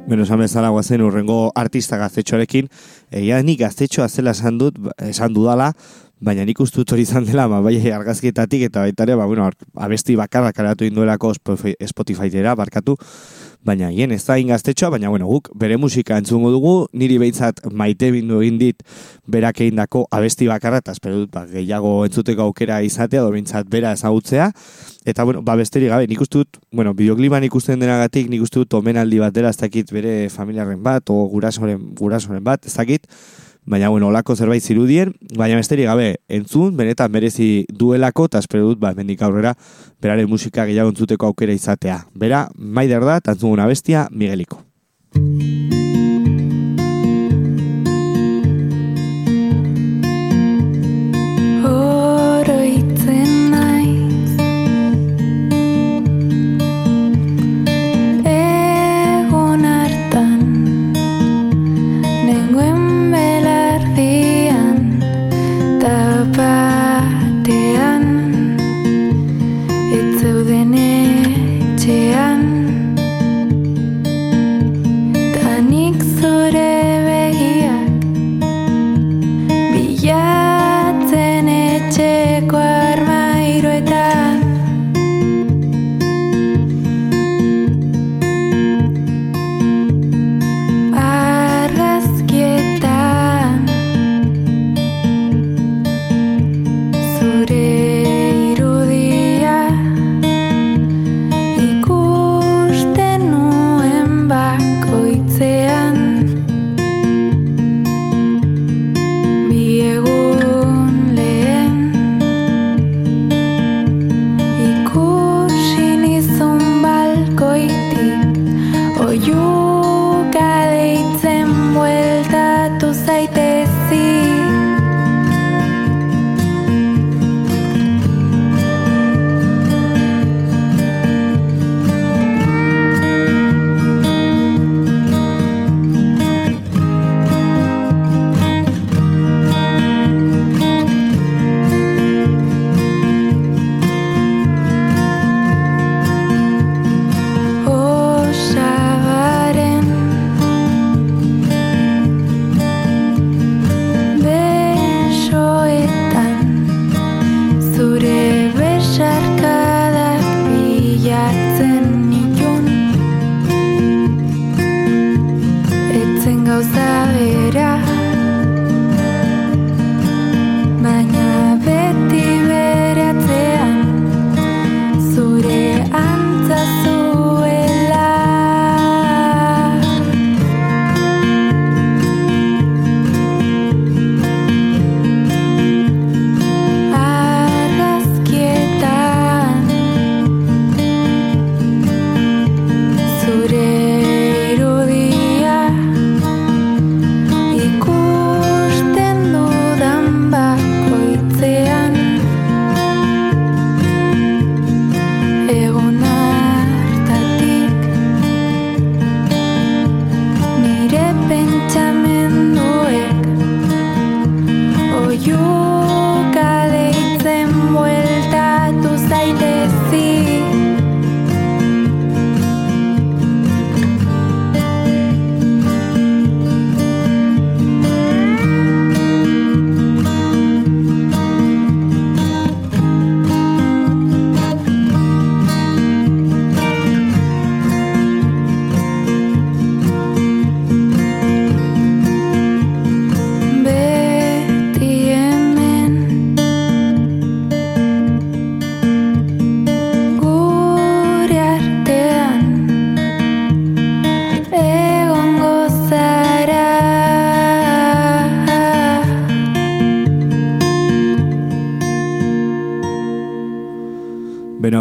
Beno, 0.08 0.24
esan 0.24 0.40
bezala 0.40 0.70
guazen 0.72 1.02
urrengo 1.04 1.50
artista 1.60 1.98
gaztetxoarekin, 2.00 2.70
egia 3.12 3.42
nik 3.44 3.58
gaztetxoa 3.60 4.06
zela 4.08 4.32
esan 4.32 4.56
dut, 4.56 4.78
esan 5.04 5.34
dudala, 5.36 5.66
baina 6.24 6.46
nik 6.48 6.62
uste 6.64 6.80
dut 6.80 6.94
hori 6.94 7.04
izan 7.04 7.26
dela, 7.28 7.44
ba, 7.50 7.58
bai 7.60 7.76
argazkietatik 7.92 8.64
eta 8.70 8.86
baita 8.86 9.04
ere, 9.04 9.18
ba, 9.20 9.26
bueno, 9.28 9.50
abesti 9.76 10.16
bakarra 10.16 10.54
karatu 10.56 10.88
induelako 10.88 11.34
Spotify-era, 11.36 12.56
barkatu, 12.56 12.96
baina 13.64 13.90
hien 13.90 14.12
ez 14.14 14.22
da 14.24 14.38
ingaztetxoa, 14.38 14.90
baina 14.94 15.10
bueno, 15.10 15.26
guk 15.26 15.50
bere 15.58 15.76
musika 15.76 16.18
entzungo 16.20 16.50
dugu, 16.54 16.74
niri 16.92 17.18
behintzat 17.20 17.64
maite 17.72 18.10
bindu 18.14 18.40
egin 18.42 18.58
dit 18.60 18.84
berak 19.26 19.60
egindako 19.64 20.06
abesti 20.14 20.48
bakarra, 20.48 20.80
eta 20.82 20.94
espero 20.96 21.22
dut 21.22 21.32
ba, 21.34 21.44
gehiago 21.50 22.04
entzuteko 22.06 22.46
aukera 22.48 22.80
izatea, 22.86 23.22
edo 23.24 23.32
behintzat 23.34 23.68
bera 23.70 23.92
ezagutzea, 23.96 24.50
eta 25.08 25.26
bueno, 25.28 25.42
ba 25.42 25.56
besterik 25.58 25.92
gabe, 25.92 26.06
nik 26.08 26.22
uste 26.24 26.44
dut, 26.44 26.60
bueno, 26.72 26.94
bideoklipan 26.94 27.44
ikusten 27.48 27.82
denagatik, 27.82 28.30
nik 28.30 28.46
uste 28.46 28.62
dut 28.62 28.78
omenaldi 28.78 29.20
bat 29.24 29.34
dela, 29.34 29.50
ez 29.50 29.60
dakit 29.60 29.92
bere 29.92 30.16
familiarren 30.32 30.82
bat, 30.82 31.10
o 31.10 31.26
gurasoren, 31.32 31.82
gurasoren 31.98 32.44
bat, 32.44 32.64
ez 32.66 32.76
dakit, 32.76 33.10
baina 33.68 33.90
bueno, 33.92 34.08
olako 34.08 34.36
zerbait 34.36 34.64
zirudien, 34.64 35.12
baina 35.36 35.60
besterik 35.60 35.86
gabe, 35.90 36.08
entzun, 36.28 36.74
benetan 36.76 37.12
merezi 37.12 37.66
duelako, 37.68 38.28
eta 38.30 38.42
espero 38.42 38.70
dut, 38.70 38.80
ba, 38.80 38.94
mendik 38.96 39.22
aurrera, 39.22 39.54
beraren 40.02 40.30
musika 40.30 40.66
gehiago 40.68 40.94
entzuteko 40.94 41.28
aukera 41.28 41.56
izatea. 41.56 42.00
Bera, 42.14 42.46
maider 42.56 43.04
da, 43.04 43.20
tantzuguna 43.20 43.68
bestia, 43.68 44.08
Migueliko. 44.10 44.64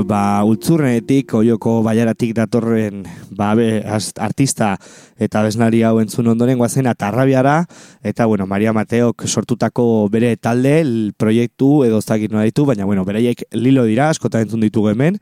Ba, 0.07 0.43
ultzurrenetik, 0.47 1.33
oioko 1.35 1.81
baiaratik 1.85 2.33
datorren 2.37 3.03
ba, 3.35 3.51
be, 3.57 3.81
artista 3.83 4.73
eta 5.19 5.43
besnari 5.45 5.83
hau 5.85 5.97
entzun 6.01 6.29
ondoren 6.31 6.57
guazen 6.59 6.87
atarrabiara, 6.87 7.59
eta, 8.07 8.25
bueno, 8.25 8.47
Maria 8.47 8.73
Mateok 8.73 9.27
sortutako 9.27 10.07
bere 10.13 10.35
talde, 10.37 10.79
el 10.81 11.13
proiektu 11.17 11.83
edo 11.87 11.99
ez 11.99 12.07
dakit 12.07 12.31
nola 12.31 12.47
ditu, 12.47 12.65
baina, 12.65 12.85
bueno, 12.85 13.05
beraiek 13.05 13.43
lilo 13.57 13.85
dira, 13.89 14.09
askota 14.13 14.41
entzun 14.41 14.63
ditugu 14.63 14.93
hemen, 14.93 15.19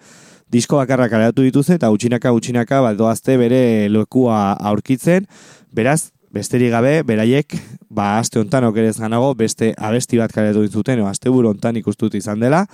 disko 0.52 0.78
bakarrak 0.78 1.12
kaleratu 1.12 1.46
dituzte, 1.48 1.80
eta 1.80 1.90
utxinaka, 1.92 2.34
utxinaka, 2.36 2.84
bat 2.86 3.00
doazte 3.00 3.40
bere 3.42 3.62
lekua 3.90 4.54
aurkitzen, 4.72 5.26
beraz, 5.74 6.12
besterik 6.36 6.74
gabe, 6.76 7.00
beraiek, 7.08 7.58
ba, 7.90 8.20
aste 8.20 8.40
hontan 8.42 8.68
okerez 8.70 9.00
ganago, 9.00 9.34
beste 9.40 9.74
abesti 9.78 10.20
bat 10.22 10.36
kaleratu 10.36 10.68
dituzten, 10.68 11.02
o, 11.02 11.10
aste 11.10 11.32
buru 11.32 11.54
hontan 11.54 11.80
ikustut 11.80 12.16
izan 12.20 12.44
dela, 12.44 12.66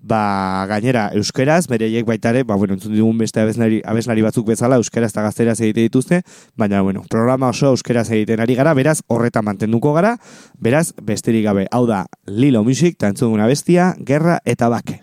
ba, 0.00 0.66
gainera, 0.68 1.10
euskeraz, 1.14 1.66
bereiek 1.68 2.06
baitare, 2.06 2.44
ba, 2.44 2.56
bueno, 2.56 2.76
entzun 2.76 2.94
digun 2.94 3.18
beste 3.18 3.42
abeslari, 3.42 3.80
abeslari 3.84 4.22
batzuk 4.22 4.46
bezala, 4.48 4.78
euskeraz 4.80 5.10
eta 5.12 5.24
gazteraz 5.26 5.58
egite 5.60 5.86
dituzte, 5.88 6.22
baina, 6.56 6.82
bueno, 6.82 7.02
programa 7.10 7.50
oso 7.54 7.72
euskeraz 7.72 8.08
egiten 8.10 8.40
ari 8.44 8.54
gara, 8.58 8.74
beraz, 8.74 9.00
horretan 9.08 9.46
mantenduko 9.48 9.94
gara, 9.96 10.16
beraz, 10.58 10.92
besterik 11.02 11.44
gabe, 11.48 11.66
hau 11.70 11.86
da, 11.86 12.04
Lilo 12.26 12.64
Music, 12.64 12.96
eta 13.00 13.10
entzun 13.12 13.32
duguna 13.32 13.50
bestia, 13.50 13.94
gerra 13.98 14.40
eta 14.44 14.70
bake. 14.72 15.00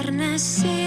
Arnazik 0.00 0.79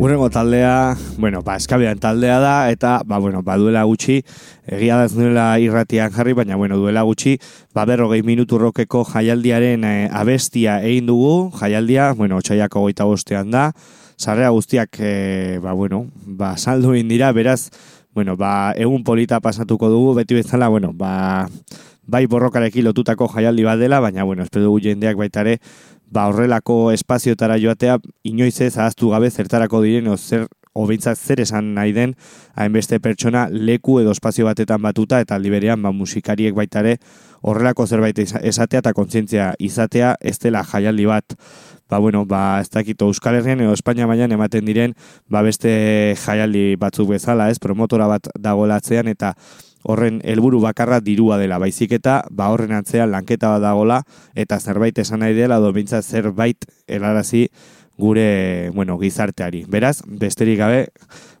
Urrengo 0.00 0.30
taldea, 0.30 0.96
bueno, 1.18 1.42
ba, 1.42 1.56
eskabian 1.58 1.98
taldea 1.98 2.38
da, 2.38 2.70
eta, 2.70 3.00
ba, 3.04 3.18
bueno, 3.18 3.42
ba, 3.42 3.56
duela 3.58 3.82
gutxi, 3.82 4.20
egia 4.70 4.94
da 4.94 5.08
ez 5.08 5.14
duela 5.16 5.46
irratian 5.58 6.12
jarri, 6.14 6.36
baina, 6.38 6.54
bueno, 6.54 6.76
duela 6.78 7.02
gutxi, 7.02 7.32
ba, 7.74 7.82
berrogei 7.82 8.20
minutu 8.22 8.60
rokeko 8.62 9.02
jaialdiaren 9.10 9.82
eh, 9.82 10.06
abestia 10.14 10.76
egin 10.86 11.10
dugu, 11.10 11.50
jaialdia, 11.58 12.12
bueno, 12.14 12.38
otxaiako 12.38 12.84
goita 12.86 13.08
bostean 13.10 13.50
da, 13.50 13.72
sarrera 14.14 14.54
guztiak, 14.54 15.00
eh, 15.02 15.58
ba, 15.66 15.74
bueno, 15.74 16.04
ba, 16.22 16.54
saldu 16.56 16.94
egin 16.94 17.10
dira, 17.10 17.32
beraz, 17.34 17.72
bueno, 18.14 18.38
ba, 18.38 18.70
egun 18.78 19.02
polita 19.02 19.42
pasatuko 19.42 19.90
dugu, 19.90 20.14
beti 20.22 20.38
bezala, 20.38 20.70
bueno, 20.70 20.92
ba, 20.94 21.48
bai 22.06 22.22
borrokarekin 22.30 22.86
lotutako 22.86 23.26
jaialdi 23.34 23.66
bat 23.66 23.82
dela, 23.82 23.98
baina, 23.98 24.22
bueno, 24.22 24.46
espero 24.46 24.70
dugu 24.70 24.78
jendeak 24.86 25.18
baitare, 25.18 25.58
ba, 26.10 26.28
horrelako 26.28 26.90
espazioetara 26.92 27.58
joatea, 27.60 27.98
inoiz 28.24 28.60
ez 28.60 28.76
ahaztu 28.76 29.12
gabe 29.12 29.30
zertarako 29.30 29.82
diren, 29.84 30.08
o 30.08 30.16
zer, 30.16 30.46
obeintzat 30.78 31.18
zer 31.18 31.42
esan 31.42 31.72
nahi 31.74 31.92
den, 31.92 32.14
hainbeste 32.58 33.00
pertsona 33.02 33.46
leku 33.50 33.98
edo 34.02 34.12
espazio 34.14 34.46
batetan 34.46 34.82
batuta, 34.82 35.20
eta 35.24 35.36
aldi 35.38 35.50
berean, 35.52 35.82
ba, 35.82 35.92
musikariek 35.92 36.54
baitare, 36.56 36.98
horrelako 37.42 37.86
zerbait 37.86 38.18
esatea 38.18 38.82
eta 38.82 38.94
kontzientzia 38.94 39.52
izatea, 39.58 40.14
ez 40.20 40.38
dela 40.42 40.64
jaialdi 40.66 41.06
bat, 41.10 41.36
ba, 41.88 41.98
bueno, 41.98 42.24
ba, 42.26 42.60
ez 42.62 42.70
dakit 42.70 43.02
Euskal 43.02 43.38
Herrian 43.38 43.62
edo 43.64 43.74
Espainia 43.76 44.06
mailan 44.06 44.32
ematen 44.36 44.66
diren, 44.68 44.94
ba, 45.28 45.42
beste 45.46 45.70
jaialdi 46.24 46.76
batzuk 46.80 47.10
bezala, 47.14 47.50
ez, 47.50 47.58
promotora 47.62 48.08
bat 48.10 48.30
dagoelatzean, 48.38 49.08
eta 49.08 49.34
horren 49.88 50.20
helburu 50.24 50.60
bakarra 50.60 51.00
dirua 51.00 51.38
dela, 51.40 51.58
baizik 51.58 51.94
eta 51.96 52.20
ba 52.30 52.50
horren 52.52 52.76
atzean 52.76 53.10
lanketa 53.14 53.54
bat 53.54 53.64
dagola 53.64 54.02
eta 54.36 54.60
zerbait 54.60 54.98
esan 55.00 55.24
nahi 55.24 55.34
dela 55.34 55.56
edo 55.62 55.72
behintzat 55.72 56.04
zerbait 56.04 56.68
helarazi 56.86 57.48
gure, 57.98 58.70
bueno, 58.70 58.96
gizarteari. 59.00 59.64
Beraz, 59.66 60.02
besterik 60.06 60.60
gabe, 60.60 60.84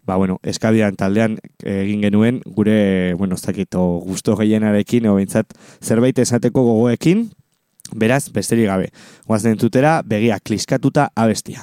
ba, 0.02 0.16
bueno, 0.16 0.40
eskabian 0.42 0.96
taldean 0.98 1.38
egin 1.62 2.02
genuen 2.02 2.40
gure, 2.44 3.14
bueno, 3.14 3.36
ez 3.38 3.44
dakit, 3.44 3.76
o 3.78 4.00
gusto 4.02 4.34
gehienarekin, 4.36 5.06
edo 5.06 5.14
behintzat 5.20 5.54
zerbait 5.80 6.18
esateko 6.18 6.64
gogoekin, 6.66 7.28
beraz, 7.94 8.24
besterik 8.34 8.66
gabe. 8.72 8.90
Guazen 9.28 9.54
entzutera, 9.54 10.00
begiak 10.02 10.42
kliskatuta 10.50 11.12
abestia. 11.14 11.62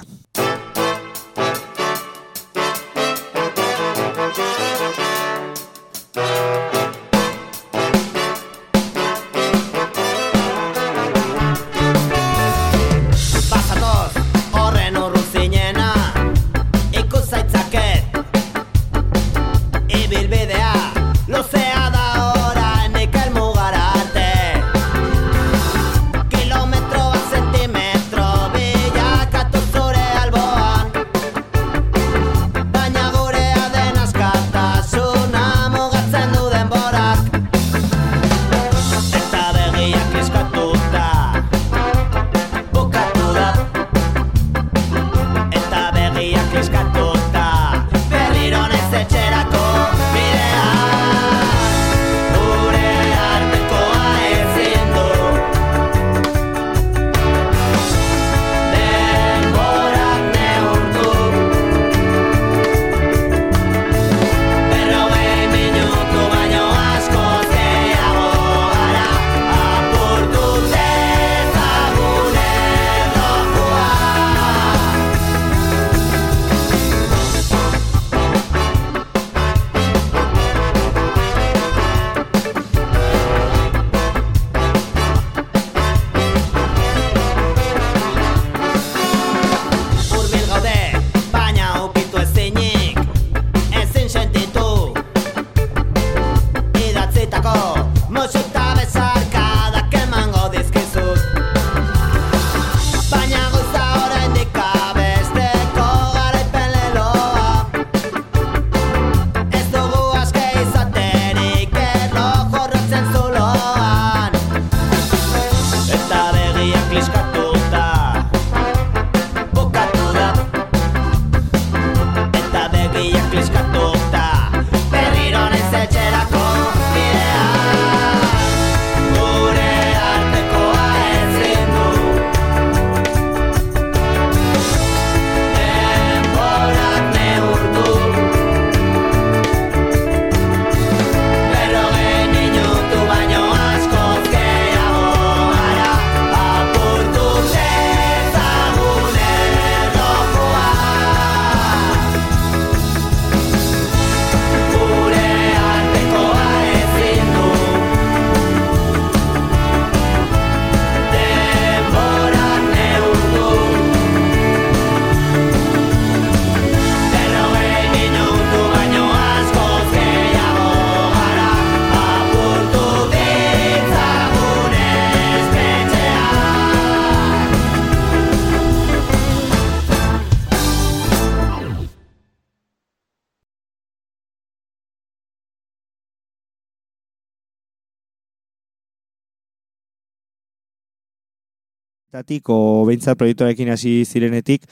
Hasieratik 192.16 192.48
o 192.48 192.84
behintzat 192.86 193.16
proiektuarekin 193.18 193.68
hasi 193.70 194.04
zirenetik, 194.08 194.62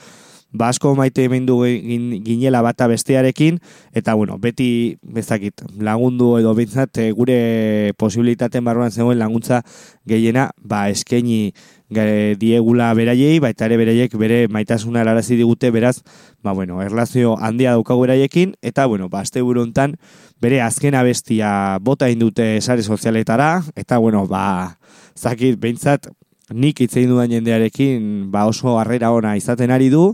ba 0.51 0.69
asko 0.71 0.95
maite 0.95 1.25
emendu 1.27 1.59
gin- 1.65 2.23
ginela 2.25 2.61
bata 2.63 2.87
bestearekin, 2.87 3.59
eta 3.93 4.13
bueno, 4.15 4.37
beti 4.39 4.97
bezakit 5.03 5.61
lagundu 5.77 6.37
edo 6.39 6.55
behintzat 6.55 6.97
eh, 6.97 7.11
gure 7.11 7.93
posibilitateen 7.97 8.63
barruan 8.65 8.91
zegoen 8.91 9.19
laguntza 9.19 9.61
gehiena, 10.07 10.51
ba 10.57 10.89
eskaini 10.89 11.53
ge- 11.91 12.35
diegula 12.39 12.93
beraiei, 12.95 13.37
baita 13.39 13.65
ere 13.69 13.77
beraiek 13.77 14.15
bere 14.17 14.47
maitasuna 14.47 15.01
helarazi 15.03 15.35
digute, 15.35 15.69
beraz, 15.71 16.01
ba 16.41 16.53
bueno, 16.53 16.81
erlazio 16.81 17.37
handia 17.37 17.71
daukagu 17.75 18.07
beraiekin, 18.07 18.55
eta 18.63 18.87
bueno, 18.87 19.09
ba 19.09 19.21
asteburu 19.21 19.61
hontan 19.61 19.97
bere 20.41 20.61
azken 20.61 20.95
abestia 20.95 21.77
bota 21.81 22.07
egin 22.07 22.19
dute 22.25 22.61
sare 22.61 22.81
sozialetara, 22.81 23.61
eta 23.75 23.97
bueno, 23.99 24.25
ba, 24.25 24.79
zakit, 25.19 25.59
behintzat, 25.59 26.07
nik 26.53 26.81
hitz 26.81 26.95
egin 26.97 27.13
dudan 27.13 27.31
jendearekin, 27.31 28.31
ba 28.31 28.45
oso 28.45 28.77
harrera 28.79 29.11
ona 29.11 29.35
izaten 29.37 29.71
ari 29.71 29.89
du, 29.89 30.13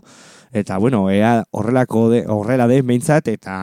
eta 0.51 0.77
bueno, 0.77 1.09
ea 1.09 1.43
horrelako 1.51 2.09
de, 2.11 2.23
horrela 2.27 2.67
den 2.67 2.87
behintzat, 2.87 3.27
eta 3.27 3.55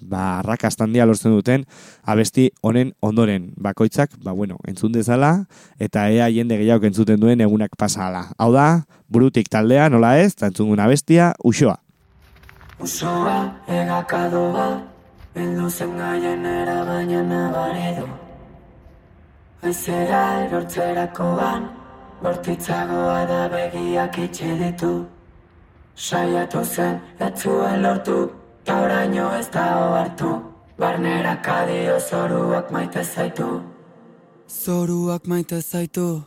ba, 0.00 0.38
arrakasta 0.40 0.84
handia 0.84 1.06
lortzen 1.06 1.34
duten 1.34 1.64
abesti 2.02 2.50
honen 2.62 2.92
ondoren 3.00 3.50
bakoitzak, 3.56 4.14
ba 4.24 4.32
bueno, 4.32 4.58
entzun 4.66 4.92
dezala, 4.92 5.46
eta 5.78 6.08
ea 6.10 6.30
jende 6.30 6.58
gehiago 6.58 6.86
entzuten 6.86 7.20
duen 7.20 7.40
egunak 7.40 7.76
pasala. 7.78 8.26
Hau 8.38 8.52
da, 8.52 8.84
burutik 9.08 9.50
taldea, 9.50 9.88
nola 9.90 10.16
ez, 10.18 10.32
eta 10.34 10.50
entzun 10.50 10.70
duen 10.70 10.82
abestia, 10.82 11.32
uxoa. 11.44 11.78
Usoa, 12.80 13.60
egakadoa, 13.68 14.70
bildu 15.34 15.68
zen 15.70 15.98
gaienera 15.98 16.80
baina 16.88 17.22
nabari 17.22 17.92
du. 17.98 18.06
Aizera 19.68 20.22
erortzerakoan, 20.46 21.68
bortitzagoa 22.22 23.26
da 23.28 23.48
begiak 23.48 24.18
itxi 24.18 24.50
ditu. 24.60 25.06
Saiatu 25.96 26.64
zen, 26.64 27.00
ez 27.18 27.32
zuen 27.42 27.82
lortu, 27.82 28.30
ta 28.64 28.80
oraino 28.84 29.30
ez 29.38 29.48
da 29.48 29.64
ohartu. 29.84 30.30
Barnera 30.78 31.36
kadio 31.42 31.98
zoruak 32.00 32.70
maite 32.70 33.04
zaitu. 33.04 33.62
Zoruak 34.48 35.26
maite 35.26 35.60
zaitu. 35.60 36.22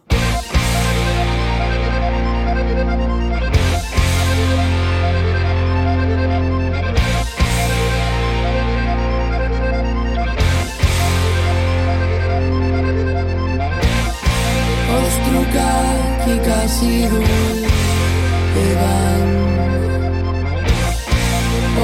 has 16.63 16.81
ido 16.81 17.19
te 18.53 18.67
van. 18.79 19.23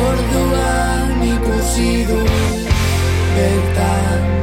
Orduan 0.08 1.24
ikusi 1.34 2.06
du 2.08 2.20
bertan. 3.36 4.40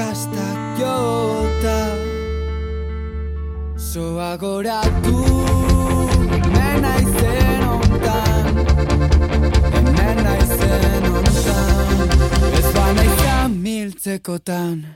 Arrakastak 0.00 0.78
jota. 0.78 1.78
Soa 3.76 4.36
goratu 4.36 5.24
hemen 6.30 6.82
naizen 6.82 7.68
ontan. 7.68 8.56
Hemen 9.72 10.24
naizen 10.24 11.12
ontan. 11.12 12.08
Ez 12.58 12.66
banaiz 12.74 13.20
miltzekotan 13.48 14.86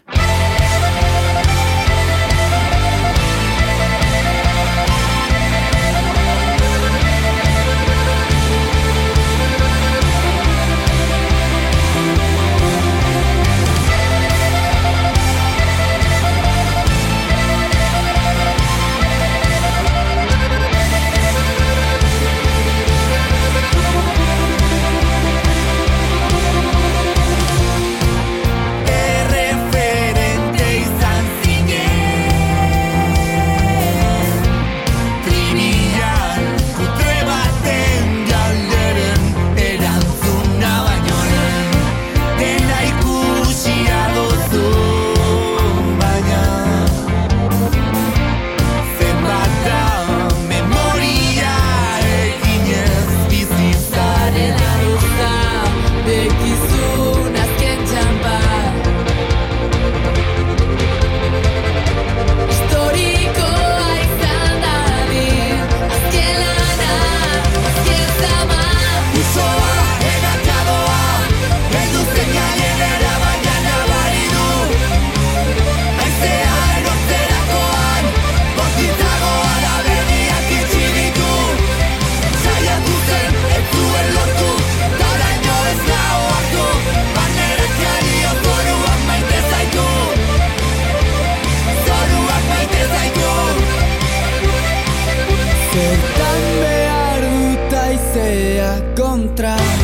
aizea 98.81 99.84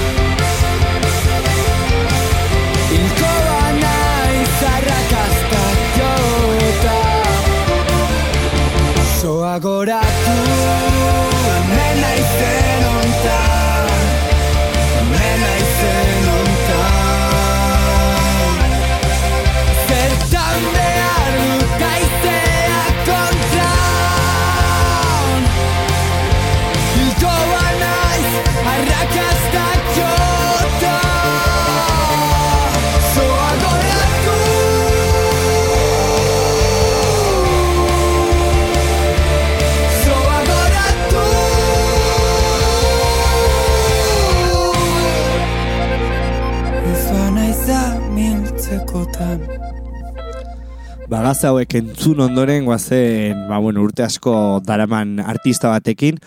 Ba, 51.11 51.24
gazte 51.24 51.48
hauek 51.48 51.72
entzun 51.74 52.20
ondoren 52.22 52.68
guazen, 52.68 53.40
ba, 53.48 53.56
bueno, 53.58 53.82
urte 53.82 54.04
asko 54.04 54.61
daraman 54.62 55.16
artista 55.18 55.72
batekin, 55.72 56.20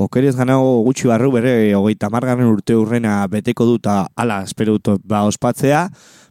okerez 0.00 0.32
ganago 0.38 0.78
gutxi 0.86 1.10
barru 1.10 1.28
bere 1.34 1.52
hogeita 1.76 2.08
margarren 2.08 2.48
urte 2.48 2.72
urrena 2.72 3.18
beteko 3.28 3.66
duta 3.68 3.98
ala, 4.16 4.38
espero 4.48 4.78
dut, 4.78 5.04
ba, 5.04 5.26
ospatzea, 5.28 5.82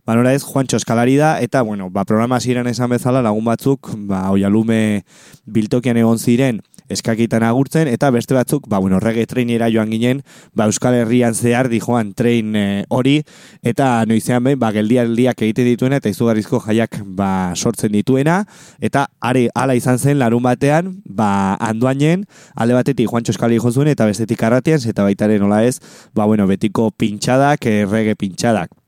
ba, 0.09 0.15
nora 0.17 0.33
ez, 0.33 0.41
Juancho 0.41 0.79
Eskalari 0.81 1.19
da, 1.21 1.35
eta, 1.37 1.61
bueno, 1.61 1.91
ba, 1.93 2.01
programa 2.01 2.41
ziren 2.41 2.65
esan 2.73 2.89
bezala 2.89 3.21
lagun 3.21 3.45
batzuk, 3.45 3.91
ba, 4.09 4.23
oialume 4.33 5.03
biltokian 5.45 6.01
egon 6.01 6.17
ziren, 6.17 6.63
eskakitan 6.89 7.43
agurtzen, 7.47 7.87
eta 7.87 8.09
beste 8.11 8.35
batzuk, 8.37 8.67
ba, 8.69 8.79
bueno, 8.79 8.99
rege 8.99 9.25
trainera 9.29 9.69
joan 9.71 9.91
ginen, 9.93 10.23
ba, 10.53 10.67
Euskal 10.69 10.97
Herrian 10.97 11.35
zehar 11.35 11.69
di 11.69 11.79
joan 11.83 12.13
train 12.13 12.55
eh, 12.55 12.85
hori, 12.89 13.19
eta 13.63 14.05
noizean 14.09 14.43
behin, 14.43 14.59
ba, 14.59 14.71
geldialdiak 14.75 15.45
egite 15.45 15.65
dituena, 15.67 16.01
eta 16.01 16.11
izugarrizko 16.11 16.61
jaiak, 16.65 17.01
ba, 17.05 17.53
sortzen 17.55 17.93
dituena, 17.93 18.41
eta 18.81 19.07
are, 19.21 19.47
ala 19.55 19.77
izan 19.77 19.99
zen 19.99 20.19
larun 20.19 20.43
batean, 20.45 20.95
ba, 21.05 21.55
anduanen, 21.59 22.25
alde 22.55 22.77
batetik 22.79 23.09
Juancho 23.09 23.35
Eskali 23.35 23.59
jo 23.61 23.71
zuen, 23.71 23.91
eta 23.91 24.09
bestetik 24.09 24.43
arratian, 24.43 24.81
eta 24.89 25.05
baitaren 25.05 25.41
nola 25.43 25.63
ez, 25.67 25.79
ba, 26.15 26.25
bueno, 26.25 26.47
betiko 26.47 26.89
pintxadak, 26.91 27.65
eh, 27.65 27.85
rege 27.89 28.15
pintxadak. 28.15 28.78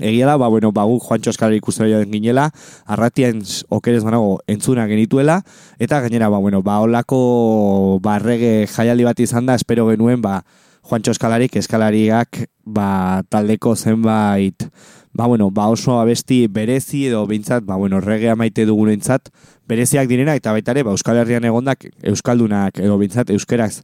Egia 0.00 0.26
da, 0.26 0.36
ba, 0.36 0.48
bueno, 0.48 0.72
ba, 0.72 0.84
gu 0.84 0.98
Juancho 1.00 1.30
Eskari 1.30 1.58
ikusten 1.58 2.10
ginela, 2.12 2.50
arratien 2.86 3.42
okerez 3.68 4.02
banago 4.04 4.38
entzuna 4.46 4.86
genituela, 4.86 5.42
eta 5.78 6.00
gainera, 6.00 6.28
ba, 6.28 6.38
bueno, 6.38 6.62
ba, 6.62 6.80
olako 6.80 8.00
barrege 8.02 8.66
jaialdi 8.66 9.04
bat 9.04 9.20
izan 9.20 9.46
da, 9.46 9.58
espero 9.58 9.88
genuen, 9.90 10.22
ba, 10.22 10.42
Juancho 10.88 11.12
Eskalarik, 11.12 11.56
eskalariak, 11.60 12.44
ba, 12.64 13.22
taldeko 13.28 13.74
zenbait, 13.76 14.68
ba, 15.12 15.26
bueno, 15.26 15.50
ba, 15.50 15.68
oso 15.68 15.98
abesti 16.00 16.46
berezi 16.46 17.06
edo 17.08 17.26
bintzat, 17.26 17.64
ba, 17.64 17.76
bueno, 17.76 18.00
regea 18.00 18.36
maite 18.36 18.64
dugunentzat, 18.64 19.28
bereziak 19.68 20.08
direna, 20.08 20.36
eta 20.38 20.52
baita 20.54 20.72
ere, 20.72 20.86
ba, 20.86 20.94
Euskal 20.94 21.18
Herrian 21.20 21.44
egondak, 21.44 21.90
Euskaldunak, 22.02 22.78
edo 22.78 22.96
bintzat, 23.02 23.34
Euskeraz, 23.34 23.82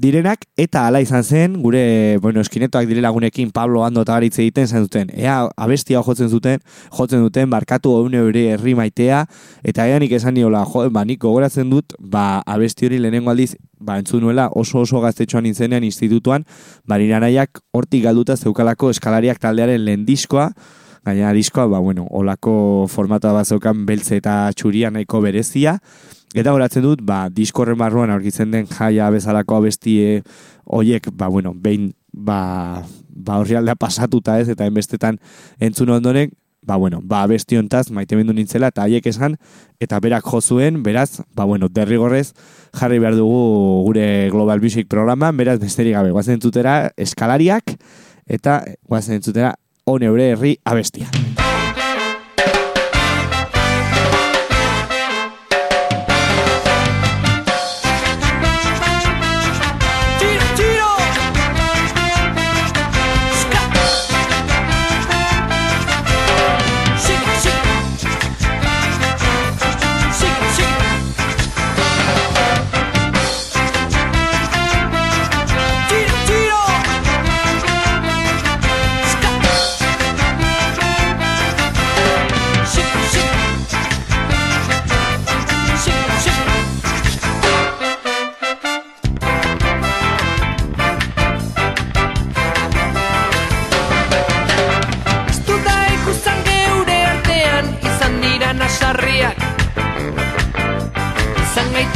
direnak, 0.00 0.46
eta 0.56 0.86
hala 0.88 1.00
izan 1.04 1.22
zen, 1.24 1.56
gure, 1.62 2.18
bueno, 2.22 2.40
eskinetoak 2.40 2.88
dire 2.88 3.02
lagunekin 3.04 3.50
Pablo 3.52 3.84
Ando 3.84 4.02
eta 4.06 4.16
garitze 4.16 4.42
egiten 4.42 4.66
zen 4.66 4.86
duten. 4.86 5.12
Ea, 5.14 5.36
abestia 5.56 6.02
jotzen 6.02 6.30
zuten, 6.32 6.60
jotzen 6.96 7.22
duten, 7.22 7.50
barkatu 7.52 7.92
hau 7.94 8.06
hori 8.08 8.46
herri 8.54 8.74
maitea, 8.74 9.24
eta 9.62 9.86
ea 9.86 9.98
nik 10.00 10.12
esan 10.16 10.34
niola, 10.34 10.64
jo, 10.64 10.86
ba, 10.90 11.04
nik 11.04 11.20
gogoratzen 11.20 11.70
dut, 11.70 11.94
ba, 12.00 12.42
abesti 12.46 12.88
hori 12.88 12.98
lehenengo 12.98 13.30
aldiz, 13.30 13.54
ba, 13.78 13.98
entzun 14.00 14.24
nuela 14.24 14.48
oso 14.54 14.80
oso 14.80 15.00
gaztetxoan 15.00 15.44
nintzenean 15.44 15.84
institutuan, 15.84 16.46
ba, 16.86 16.98
nire 16.98 17.18
anaiak 17.20 17.60
hortik 17.72 18.04
galduta 18.04 18.36
zeukalako 18.36 18.90
eskalariak 18.90 19.38
taldearen 19.38 19.84
lehen 19.84 20.06
diskoa, 20.08 20.50
gaina 21.04 21.32
diskoa, 21.32 21.66
ba, 21.66 21.78
bueno, 21.78 22.06
olako 22.10 22.86
formatoa 22.88 23.32
bat 23.40 23.48
zeukan 23.48 23.84
beltze 23.86 24.18
eta 24.20 24.50
txuria 24.56 24.90
nahiko 24.90 25.20
berezia, 25.24 25.78
Eta 26.30 26.52
horatzen 26.54 26.84
dut, 26.84 27.00
ba, 27.02 27.24
diskorren 27.34 27.78
barruan 27.78 28.12
aurkitzen 28.14 28.52
den 28.54 28.68
jaia 28.70 29.08
bezalako 29.10 29.56
abestie 29.58 30.20
hoiek, 30.64 31.08
ba, 31.18 31.26
bueno, 31.26 31.56
behin, 31.58 31.90
ba, 32.12 32.84
ba 33.08 33.40
horri 33.42 33.58
aldea 33.58 33.74
pasatuta 33.74 34.38
ez, 34.38 34.46
eta 34.52 34.68
enbestetan 34.70 35.18
entzun 35.58 35.90
ondoren, 35.90 36.30
ba, 36.62 36.76
bueno, 36.76 37.00
ba, 37.02 37.24
abesti 37.26 37.58
hontaz, 37.58 37.88
maite 37.90 38.14
mendu 38.14 38.36
nintzela, 38.36 38.70
eta 38.70 38.86
haiek 38.86 39.10
esan, 39.10 39.34
eta 39.82 39.98
berak 39.98 40.30
jo 40.30 40.40
zuen, 40.40 40.84
beraz, 40.86 41.24
ba, 41.34 41.48
bueno, 41.50 41.68
derrigorrez, 41.68 42.30
jarri 42.78 43.02
behar 43.02 43.18
dugu 43.18 43.82
gure 43.88 44.06
Global 44.30 44.62
Music 44.62 44.86
programan, 44.86 45.36
beraz, 45.36 45.58
besterik 45.58 45.98
gabe, 45.98 46.14
guazen 46.14 46.38
entzutera 46.38 46.92
eskalariak, 46.96 47.74
eta 48.30 48.62
guazen 48.86 49.18
entzutera 49.18 49.56
on 49.90 50.06
eure 50.06 50.30
herri 50.36 50.58
abestia. 50.62 51.10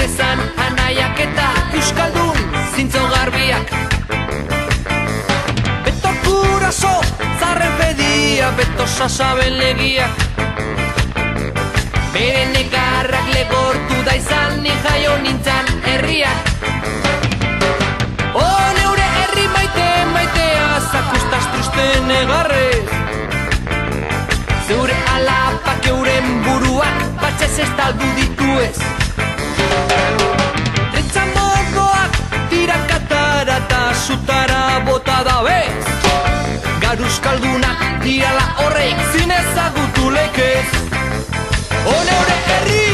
Gaitezan 0.04 0.40
anaiak 0.60 1.20
eta 1.22 1.44
euskaldun 1.72 2.40
zintzo 2.76 3.00
garbiak. 3.08 3.70
Beto 5.84 6.10
kuraso, 6.24 6.90
zarren 7.40 7.72
pedia, 7.78 8.50
beto 8.58 8.84
sasaben 8.86 9.56
legiak 9.56 10.12
Bere 12.12 12.42
negarrak 12.52 13.30
legortu 13.32 14.02
da 14.04 14.18
izan 14.20 14.60
ni 14.66 14.74
jaio 14.84 15.14
nintzan 15.22 15.72
herriak 15.86 16.52
O 18.34 18.44
neure 18.76 19.08
herri 19.14 19.48
maite 19.56 19.88
maitea 20.12 20.68
zakustas 20.90 21.48
triste 21.54 21.88
negarrez. 22.10 22.84
Zeure 24.68 25.00
alapak 25.16 25.90
euren 25.96 26.30
buruak 26.44 27.02
batxez 27.24 27.54
estaldu 27.70 28.12
dituez. 28.20 28.76
Tretza 28.76 29.13
mogoak 31.36 32.18
tirakatara 32.50 33.56
eta 33.64 33.82
sutara 34.06 34.80
bota 34.86 35.18
da 35.28 35.38
bez 35.46 35.84
Garuzkaldunak 36.82 37.84
dirala 38.04 38.46
horreik 38.64 38.98
zinezagutu 39.12 40.10
lekez 40.10 40.66
neure 42.08 42.36
herri 42.48 42.93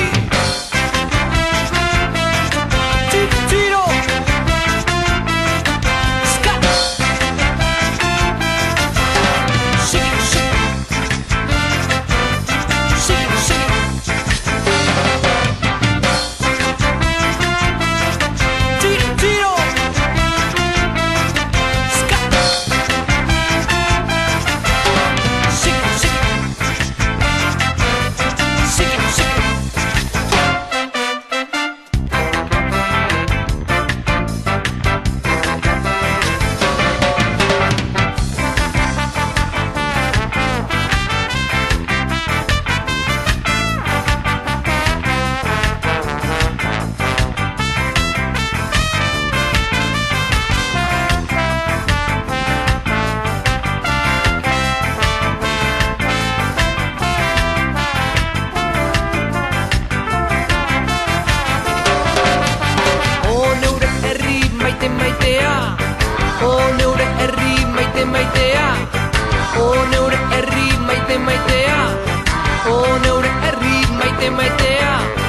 maite 68.05 68.13
maitea 68.13 68.69
O 69.61 69.75
neure 69.91 70.19
herri 70.33 70.69
maite 70.87 71.19
maitea 71.19 71.81
O 72.67 72.99
neure 73.05 73.31
herri 73.43 73.85
maite 73.99 74.31
maitea. 74.31 75.20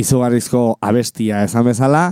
Izugarrizko 0.00 0.62
abestia 0.84 1.44
esan 1.46 1.66
bezala, 1.68 2.10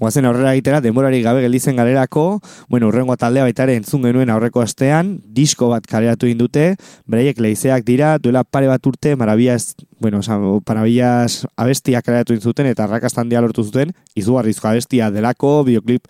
guazen 0.00 0.28
aurrera 0.28 0.52
egitera, 0.54 0.80
denborari 0.84 1.22
gabe 1.24 1.42
gelditzen 1.44 1.78
galerako, 1.80 2.40
bueno, 2.68 2.90
urrengo 2.90 3.16
taldea 3.20 3.46
baita 3.48 3.66
ere 3.66 3.78
entzun 3.80 4.04
genuen 4.06 4.30
aurreko 4.32 4.62
astean, 4.64 5.16
disko 5.24 5.70
bat 5.72 5.86
kaleratu 5.90 6.30
indute, 6.30 6.74
bereiek 7.10 7.40
leizeak 7.40 7.86
dira, 7.88 8.16
duela 8.18 8.44
pare 8.44 8.70
bat 8.70 8.86
urte, 8.86 9.16
marabillas, 9.16 9.74
bueno, 10.00 10.20
oza, 10.24 10.38
marabillas 10.38 11.46
abestia 11.56 12.02
kaleratu 12.02 12.36
intzuten, 12.36 12.70
eta 12.70 12.86
arrakastan 12.86 13.32
dia 13.32 13.42
lortu 13.42 13.64
zuten, 13.64 13.94
izugarrizko 14.14 14.70
abestia 14.70 15.10
delako, 15.14 15.60
videoklip 15.68 16.06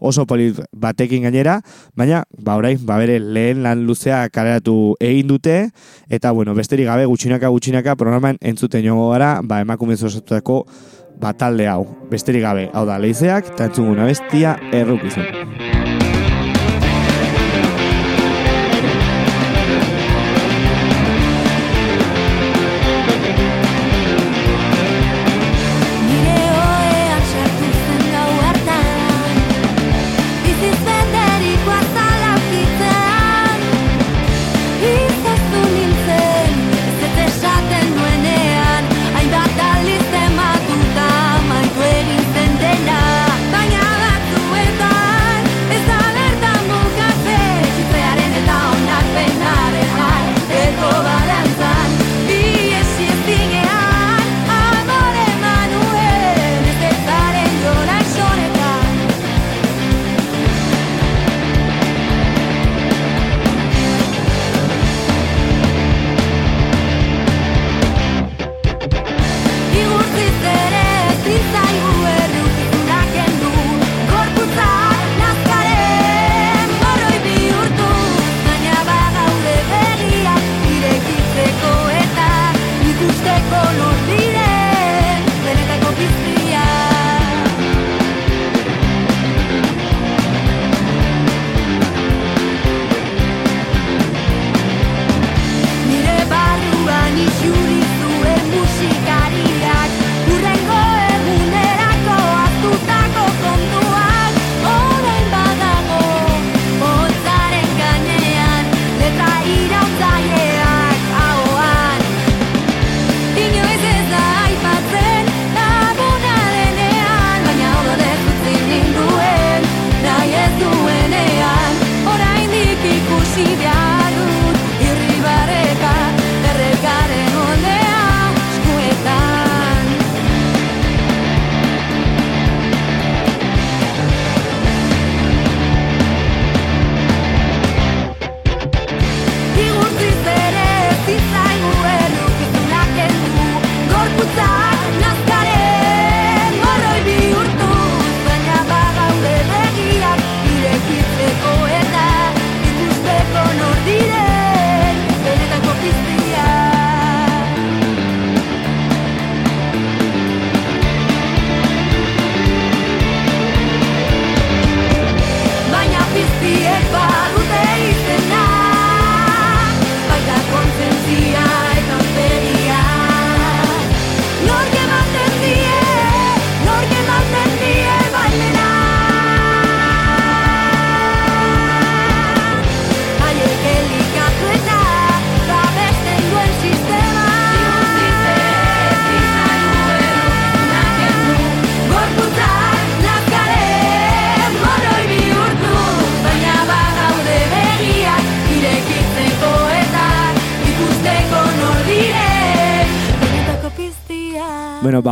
oso 0.00 0.26
polit 0.26 0.58
batekin 0.72 1.28
gainera, 1.28 1.60
baina, 1.96 2.24
ba 2.38 2.56
orain, 2.58 2.80
ba 2.82 2.98
bere 2.98 3.20
lehen 3.20 3.62
lan 3.62 3.84
luzea 3.86 4.24
kaleratu 4.32 4.96
egin 5.00 5.28
dute, 5.28 5.58
eta 6.08 6.32
bueno, 6.32 6.54
besterik 6.58 6.88
gabe 6.88 7.06
gutxinaka 7.06 7.52
gutxinaka 7.52 7.96
programan 8.00 8.40
entzuten 8.40 8.84
joango 8.84 9.10
gara, 9.12 9.36
ba 9.42 9.60
emakumez 9.60 10.02
osatutako 10.02 10.64
ba 11.20 11.34
talde 11.36 11.68
hau. 11.68 11.84
Besterik 12.10 12.42
gabe, 12.42 12.70
hau 12.72 12.86
da, 12.88 12.98
leizeak, 12.98 13.52
eta 13.54 13.68
entzunguna 13.70 14.08
bestia 14.08 14.56
errukizun. 14.72 15.79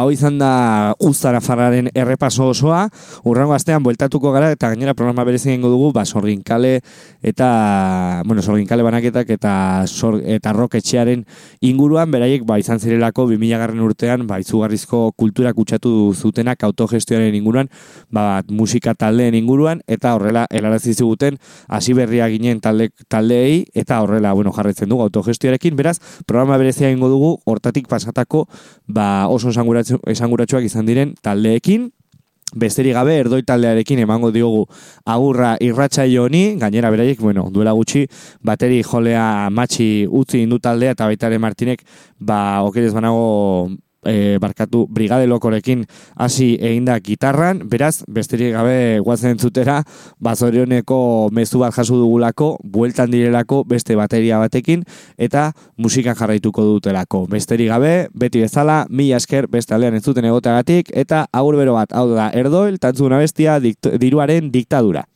Bueno, 0.09 0.15
ba, 0.15 0.15
hoi 0.15 0.15
izan 0.17 0.39
da 0.39 0.53
Uztara 1.09 1.41
Farraren 1.41 1.89
errepaso 1.95 2.49
osoa, 2.53 2.83
urrango 3.25 3.55
astean 3.57 3.83
bueltatuko 3.83 4.33
gara, 4.35 4.51
eta 4.53 4.69
gainera 4.73 4.95
programa 4.95 5.25
berezi 5.25 5.51
egingo 5.53 5.71
dugu, 5.73 5.91
ba, 5.97 6.05
sorginkale 6.05 6.81
eta, 7.23 8.23
bueno, 8.27 8.43
sorginkale 8.43 8.85
banaketak 8.85 9.31
eta, 9.33 9.53
sor, 9.87 10.21
eta 10.25 10.53
roketxearen 10.53 11.25
inguruan, 11.65 12.11
beraiek, 12.13 12.45
ba, 12.49 12.59
izan 12.61 12.81
zirelako 12.83 13.29
2000 13.31 13.61
garren 13.63 13.81
urtean, 13.85 14.27
ba, 14.29 14.39
izugarrizko 14.43 15.13
kultura 15.17 15.55
kutsatu 15.57 16.13
zutenak 16.15 16.63
autogestioaren 16.69 17.35
inguruan, 17.39 17.71
ba, 18.13 18.43
musika 18.51 18.95
taldeen 18.95 19.39
inguruan, 19.39 19.81
eta 19.89 20.15
horrela, 20.17 20.47
helarazi 20.51 20.95
ziguten, 20.95 21.39
hasi 21.69 21.97
berria 21.97 22.29
ginen 22.29 22.61
talde, 22.61 22.91
taldeei, 23.09 23.65
eta 23.75 24.03
horrela, 24.05 24.35
bueno, 24.37 24.53
jarretzen 24.53 24.89
dugu 24.93 25.07
autogestioarekin, 25.09 25.77
beraz, 25.79 25.99
programa 26.27 26.59
berezia 26.61 26.91
egingo 26.91 27.09
dugu, 27.09 27.33
hortatik 27.49 27.89
pasatako, 27.89 28.45
ba, 28.87 29.29
oso 29.33 29.49
esanguratsu- 29.55 30.03
esanguratsuak 30.11 30.69
izan 30.69 30.87
diren 30.99 31.15
taldeekin, 31.23 31.89
besterik 32.59 32.97
gabe 32.97 33.15
erdoi 33.21 33.43
taldearekin 33.47 34.01
emango 34.03 34.31
diogu 34.33 34.65
agurra 35.07 35.57
irratsaio 35.61 36.25
honi, 36.27 36.57
gainera 36.59 36.91
beraiek, 36.91 37.21
bueno, 37.21 37.49
duela 37.53 37.75
gutxi, 37.77 38.07
bateri 38.43 38.83
jolea 38.83 39.51
matxi 39.51 40.07
utzi 40.09 40.43
indu 40.43 40.59
taldea 40.59 40.97
eta 40.97 41.07
baitare 41.07 41.39
Martinek, 41.39 41.85
ba, 42.19 42.63
okerez 42.65 42.95
banago 42.95 43.69
e, 44.05 44.39
barkatu 44.41 44.87
brigade 44.91 45.27
lokorekin 45.27 45.85
hasi 46.17 46.57
eginda 46.61 46.99
gitarran, 47.01 47.63
beraz, 47.69 48.05
besterik 48.09 48.53
gabe 48.55 49.01
guazen 49.05 49.39
zutera, 49.39 49.83
bazorioneko 50.21 51.29
mezu 51.33 51.63
bat 51.63 51.75
jasu 51.75 51.99
dugulako, 52.01 52.57
bueltan 52.63 53.11
direlako 53.11 53.65
beste 53.69 53.97
bateria 53.99 54.39
batekin, 54.39 54.85
eta 55.19 55.53
musika 55.77 56.15
jarraituko 56.19 56.65
dutelako. 56.65 57.27
Besterik 57.31 57.73
gabe, 57.73 58.09
beti 58.15 58.43
bezala, 58.45 58.85
mila 58.91 59.19
esker 59.19 59.49
beste 59.51 59.75
aldean 59.75 59.99
ez 59.99 60.05
zuten 60.05 60.25
egoteagatik, 60.29 60.93
eta 60.95 61.27
agur 61.33 61.59
bero 61.59 61.79
bat, 61.79 61.93
hau 61.93 62.09
da, 62.15 62.31
erdoil, 62.35 62.79
tantzuna 62.79 63.23
bestia, 63.23 63.59
dikt 63.63 63.91
diruaren 63.99 64.53
diktadura. 64.53 65.07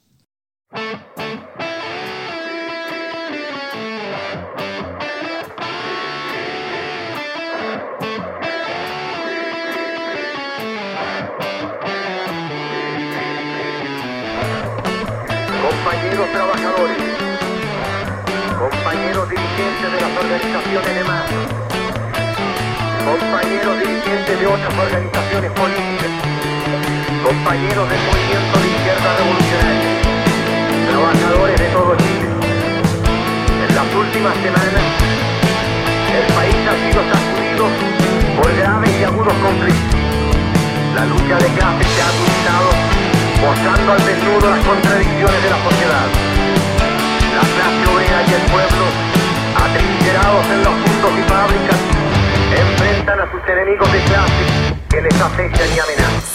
Compañeros 16.13 16.37
trabajadores, 16.37 16.99
compañeros 18.61 19.31
dirigentes 19.31 19.93
de 19.93 19.99
las 19.99 20.13
organizaciones 20.13 20.95
de 20.95 21.05
masa, 21.09 21.41
compañeros 23.01 23.81
dirigentes 23.81 24.41
de 24.41 24.47
otras 24.47 24.75
organizaciones 24.77 25.51
políticas, 25.53 26.13
compañeros 27.25 27.89
del 27.89 28.03
movimiento 28.05 28.55
de 28.61 28.69
izquierda 28.69 29.09
revolucionaria, 29.17 29.89
trabajadores 30.93 31.57
de 31.57 31.69
todo 31.73 31.97
Chile. 31.97 32.29
En 33.65 33.75
las 33.75 33.89
últimas 33.97 34.37
semanas, 34.37 34.85
el 36.13 36.27
país 36.37 36.61
ha 36.69 36.77
sido 36.77 37.01
sacudido 37.09 37.65
por 38.37 38.53
graves 38.53 38.93
y 39.01 39.05
agudos 39.05 39.33
conflictos. 39.41 40.01
La 40.93 41.07
lucha 41.07 41.37
de 41.41 41.49
clases 41.57 41.89
se 41.89 42.03
ha 42.03 42.09
agudizado 42.13 42.82
mostrando 43.43 43.93
al 43.93 44.07
desnudo 44.07 44.51
las 44.51 44.65
contradicciones 44.65 45.43
de 45.43 45.51
la 45.51 45.59
sociedad. 45.65 46.07
La 47.35 47.43
clase 47.43 47.83
obrera 47.93 48.23
y 48.23 48.35
el 48.39 48.43
pueblo, 48.53 48.85
atrincherados 49.57 50.47
en 50.47 50.63
los 50.63 50.75
mundos 50.75 51.13
y 51.19 51.23
fábricas, 51.29 51.81
enfrentan 52.57 53.21
a 53.21 53.31
sus 53.33 53.43
enemigos 53.49 53.93
de 53.93 54.01
clase 54.05 54.45
que 54.89 55.03
les 55.03 55.21
acechan 55.21 55.69
y 55.75 55.79
amenazan. 55.81 56.32